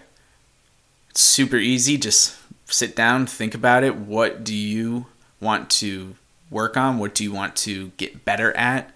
It's 1.10 1.22
super 1.22 1.58
easy. 1.58 1.98
Just 1.98 2.36
sit 2.66 2.96
down, 2.96 3.28
think 3.28 3.54
about 3.54 3.84
it. 3.84 3.96
What 3.96 4.44
do 4.44 4.56
you 4.56 5.06
want 5.40 5.70
to 5.72 6.16
work 6.50 6.78
on? 6.78 6.98
What 6.98 7.16
do 7.16 7.24
you 7.24 7.32
want 7.32 7.56
to 7.58 7.90
get 7.98 8.26
better 8.26 8.56
at? 8.56 8.94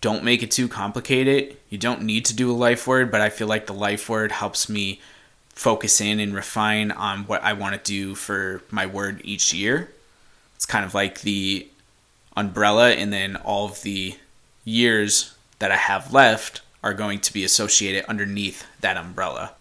don't 0.00 0.22
make 0.22 0.42
it 0.42 0.50
too 0.50 0.68
complicated. 0.68 1.56
You 1.70 1.78
don't 1.78 2.02
need 2.02 2.24
to 2.26 2.34
do 2.34 2.50
a 2.50 2.52
life 2.52 2.86
word, 2.86 3.10
but 3.10 3.20
I 3.20 3.30
feel 3.30 3.48
like 3.48 3.66
the 3.66 3.74
life 3.74 4.08
word 4.08 4.32
helps 4.32 4.68
me 4.68 5.00
focus 5.54 6.00
in 6.00 6.20
and 6.20 6.34
refine 6.34 6.92
on 6.92 7.24
what 7.24 7.42
I 7.42 7.52
want 7.52 7.74
to 7.74 7.92
do 7.92 8.14
for 8.14 8.62
my 8.70 8.86
word 8.86 9.20
each 9.24 9.52
year. 9.52 9.90
It's 10.54 10.66
kind 10.66 10.84
of 10.84 10.94
like 10.94 11.22
the 11.22 11.66
umbrella, 12.36 12.90
and 12.90 13.12
then 13.12 13.36
all 13.36 13.66
of 13.66 13.82
the 13.82 14.16
years 14.64 15.34
that 15.58 15.72
I 15.72 15.76
have 15.76 16.12
left 16.12 16.62
are 16.84 16.94
going 16.94 17.18
to 17.20 17.32
be 17.32 17.42
associated 17.42 18.04
underneath 18.04 18.64
that 18.80 18.96
umbrella. 18.96 19.54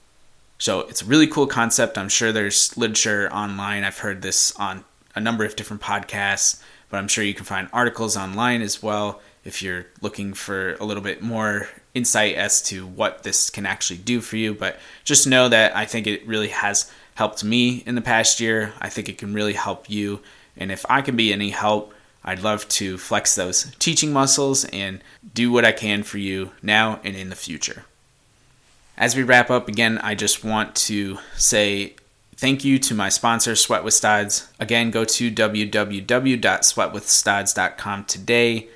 So 0.60 0.82
it's 0.82 1.02
a 1.02 1.06
really 1.06 1.28
cool 1.28 1.48
concept. 1.48 1.98
I'm 1.98 2.10
sure 2.10 2.32
there's 2.32 2.78
literature 2.78 3.32
online. 3.32 3.84
I've 3.84 4.00
heard 4.00 4.22
this 4.22 4.56
on 4.58 4.84
a 5.16 5.20
number 5.20 5.46
of 5.46 5.56
different 5.56 5.82
podcasts, 5.82 6.62
but 6.90 6.98
I'm 6.98 7.08
sure 7.08 7.24
you 7.24 7.34
can 7.34 7.46
find 7.46 7.70
articles 7.74 8.16
online 8.16 8.62
as 8.62 8.82
well 8.82 9.22
if 9.44 9.62
you're 9.62 9.86
looking 10.02 10.34
for 10.34 10.74
a 10.76 10.84
little 10.84 11.04
bit 11.04 11.22
more 11.22 11.70
insight 11.94 12.36
as 12.36 12.62
to 12.64 12.86
what 12.86 13.24
this 13.24 13.50
can 13.50 13.66
actually 13.66 13.98
do 13.98 14.22
for 14.22 14.38
you. 14.38 14.54
But 14.54 14.80
just 15.04 15.28
know 15.28 15.50
that 15.50 15.76
I 15.76 15.86
think 15.86 16.06
it 16.06 16.28
really 16.28 16.50
has 16.50 16.92
helped 17.16 17.44
me 17.44 17.84
in 17.86 17.96
the 17.96 18.02
past 18.02 18.40
year. 18.40 18.74
I 18.80 18.90
think 18.90 19.10
it 19.10 19.18
can 19.18 19.34
really 19.34 19.54
help 19.54 19.90
you. 19.90 20.22
And 20.56 20.72
if 20.72 20.86
I 20.90 21.02
can 21.02 21.16
be 21.16 21.32
any 21.32 21.50
help, 21.50 21.94
I'd 22.24 22.44
love 22.44 22.68
to 22.70 22.98
flex 22.98 23.36
those 23.36 23.74
teaching 23.80 24.12
muscles 24.12 24.66
and 24.66 25.02
do 25.34 25.52
what 25.52 25.64
I 25.66 25.72
can 25.72 26.04
for 26.04 26.18
you 26.18 26.52
now 26.62 27.00
and 27.04 27.16
in 27.16 27.30
the 27.30 27.36
future. 27.36 27.86
As 28.98 29.16
we 29.16 29.24
wrap 29.24 29.50
up, 29.50 29.68
again, 29.68 29.98
I 30.00 30.16
just 30.16 30.44
want 30.44 30.76
to 30.76 31.20
say 31.38 31.96
thank 32.38 32.64
you 32.64 32.80
to 32.80 32.96
my 32.96 33.10
sponsor, 33.10 33.56
Sweat 33.56 33.84
with 33.84 33.94
Stods. 33.94 34.48
Again, 34.60 34.92
go 34.92 35.04
to 35.04 35.32
www.sweatwithstods.com 35.32 38.06
today 38.06 38.70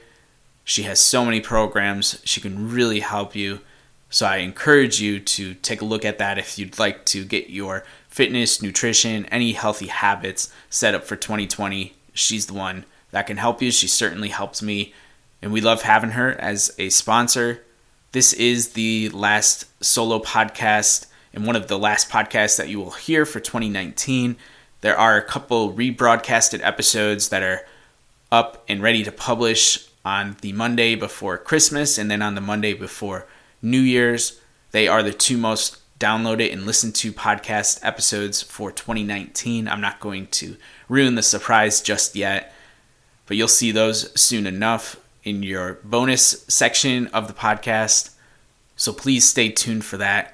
she 0.64 0.84
has 0.84 1.00
so 1.00 1.26
many 1.26 1.42
programs. 1.42 2.22
She 2.24 2.42
can 2.42 2.72
really 2.72 3.00
help 3.00 3.36
you. 3.36 3.62
So 4.10 4.26
I 4.26 4.38
encourage 4.38 5.02
you 5.02 5.20
to 5.20 5.54
take 5.56 5.82
a 5.82 5.86
look 5.86 6.06
at 6.06 6.18
that 6.18 6.38
if 6.38 6.60
you'd 6.60 6.80
like 6.80 7.06
to 7.06 7.26
get 7.26 7.50
your 7.50 7.84
fitness, 8.08 8.62
nutrition, 8.62 9.26
any 9.26 9.54
healthy 9.54 9.88
habits 9.88 10.52
set 10.70 10.94
up 10.94 11.04
for 11.04 11.16
2020. 11.16 11.94
She's 12.14 12.46
the 12.46 12.54
one 12.54 12.86
that 13.12 13.28
can 13.28 13.38
help 13.38 13.62
you. 13.62 13.72
She 13.72 13.88
certainly 13.88 14.30
helps 14.30 14.62
me, 14.62 14.94
and 15.42 15.52
we 15.52 15.62
love 15.62 15.84
having 15.84 16.12
her 16.12 16.40
as 16.40 16.74
a 16.78 16.90
sponsor. 16.90 17.64
This 18.12 18.34
is 18.34 18.70
the 18.70 19.10
last 19.10 19.66
solo 19.84 20.20
podcast 20.20 21.08
and 21.34 21.46
one 21.46 21.56
of 21.56 21.68
the 21.68 21.80
last 21.80 22.10
podcasts 22.10 22.58
that 22.58 22.70
you 22.70 22.80
will 22.80 22.92
hear 22.92 23.26
for 23.26 23.40
2019. 23.40 24.36
There 24.82 24.98
are 24.98 25.16
a 25.18 25.24
couple 25.24 25.74
rebroadcasted 25.74 26.60
episodes 26.64 27.30
that 27.30 27.44
are 27.44 27.66
up 28.32 28.64
and 28.68 28.82
ready 28.82 29.04
to 29.04 29.12
publish 29.12 29.88
on 30.04 30.38
the 30.42 30.54
Monday 30.54 30.96
before 30.96 31.38
Christmas 31.38 31.98
and 31.98 32.10
then 32.10 32.22
on 32.22 32.36
the 32.36 32.42
Monday 32.42 32.74
before 32.74 33.28
New 33.62 33.80
Year's. 33.80 34.40
They 34.72 34.88
are 34.88 35.04
the 35.04 35.14
two 35.14 35.38
most 35.38 35.78
downloaded 36.00 36.52
and 36.52 36.66
listened 36.66 36.96
to 36.96 37.14
podcast 37.14 37.80
episodes 37.84 38.42
for 38.42 38.72
2019. 38.72 39.68
I'm 39.68 39.82
not 39.82 40.00
going 40.00 40.28
to 40.28 40.58
ruin 40.90 41.16
the 41.16 41.22
surprise 41.22 41.80
just 41.80 42.16
yet, 42.16 42.54
but 43.28 43.38
you'll 43.38 43.48
see 43.48 43.72
those 43.72 44.20
soon 44.20 44.48
enough 44.48 45.00
in 45.24 45.44
your 45.44 45.74
bonus 45.84 46.44
section 46.48 47.08
of 47.08 47.28
the 47.28 47.34
podcast. 47.34 48.12
So 48.76 48.92
please 48.92 49.30
stay 49.30 49.50
tuned 49.50 49.86
for 49.86 49.98
that. 49.98 50.34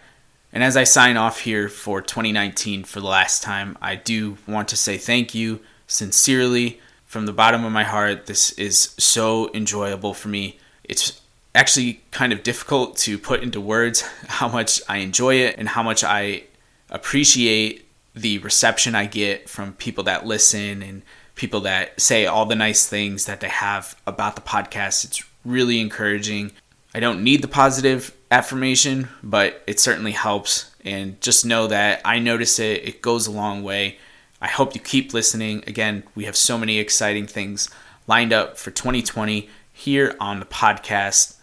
And 0.54 0.64
as 0.64 0.78
I 0.78 0.86
sign 0.86 1.18
off 1.18 1.42
here 1.42 1.70
for 1.70 2.02
2019 2.02 2.84
for 2.84 3.00
the 3.00 3.08
last 3.08 3.44
time, 3.44 3.78
I 3.82 3.96
do 3.96 4.38
want 4.48 4.68
to 4.70 4.78
say 4.78 4.98
thank 4.98 5.36
you 5.36 5.60
sincerely 5.88 6.80
from 7.06 7.26
the 7.26 7.34
bottom 7.34 7.64
of 7.64 7.72
my 7.72 7.84
heart. 7.84 8.26
This 8.26 8.52
is 8.52 8.94
so 8.98 9.52
enjoyable 9.54 10.14
for 10.14 10.30
me. 10.30 10.60
It's 10.84 11.22
actually 11.54 12.02
kind 12.12 12.32
of 12.32 12.44
difficult 12.44 12.98
to 12.98 13.18
put 13.18 13.44
into 13.44 13.60
words 13.60 14.02
how 14.28 14.48
much 14.48 14.82
I 14.88 14.98
enjoy 14.98 15.36
it 15.36 15.56
and 15.58 15.70
how 15.70 15.84
much 15.84 16.04
I 16.04 16.44
appreciate 16.90 17.86
the 18.16 18.40
reception 18.40 18.96
I 18.96 19.06
get 19.06 19.50
from 19.50 19.74
people 19.74 20.04
that 20.06 20.26
listen 20.26 20.82
and 20.82 21.02
people 21.36 21.62
that 21.62 22.00
say 22.02 22.26
all 22.26 22.46
the 22.46 22.56
nice 22.56 22.88
things 22.88 23.26
that 23.26 23.42
they 23.42 23.50
have 23.50 23.96
about 24.08 24.36
the 24.36 24.42
podcast. 24.42 25.06
It's 25.06 25.24
really 25.46 25.80
encouraging. 25.80 26.52
I 26.94 27.00
don't 27.00 27.24
need 27.24 27.42
the 27.42 27.48
positive 27.48 28.16
affirmation, 28.32 29.10
but 29.22 29.62
it 29.68 29.80
certainly 29.80 30.12
helps. 30.12 30.72
And 30.84 31.20
just 31.22 31.46
know 31.46 31.68
that 31.68 32.02
I 32.06 32.20
notice 32.20 32.60
it, 32.60 32.88
it 32.88 33.02
goes 33.02 33.28
a 33.28 33.32
long 33.32 33.64
way. 33.64 33.98
I 34.42 34.48
hope 34.48 34.76
you 34.76 34.82
keep 34.82 35.14
listening. 35.14 35.64
Again, 35.68 36.04
we 36.16 36.26
have 36.26 36.36
so 36.36 36.58
many 36.58 36.80
exciting 36.80 37.28
things 37.28 37.70
lined 38.08 38.32
up 38.32 38.58
for 38.58 38.72
2020 38.72 39.50
here 39.74 40.16
on 40.20 40.40
the 40.40 40.46
podcast. 40.46 41.36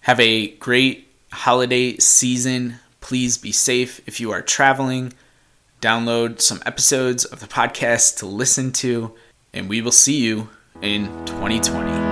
Have 0.00 0.20
a 0.20 0.48
great 0.48 1.08
holiday 1.32 1.96
season. 1.98 2.76
Please 3.00 3.38
be 3.38 3.52
safe 3.52 4.00
if 4.06 4.20
you 4.20 4.30
are 4.30 4.42
traveling. 4.42 5.12
Download 5.80 6.40
some 6.40 6.62
episodes 6.66 7.24
of 7.24 7.40
the 7.40 7.46
podcast 7.46 8.18
to 8.18 8.26
listen 8.26 8.72
to, 8.72 9.14
and 9.52 9.68
we 9.68 9.80
will 9.80 9.92
see 9.92 10.20
you 10.20 10.48
in 10.82 11.06
2020. 11.24 12.09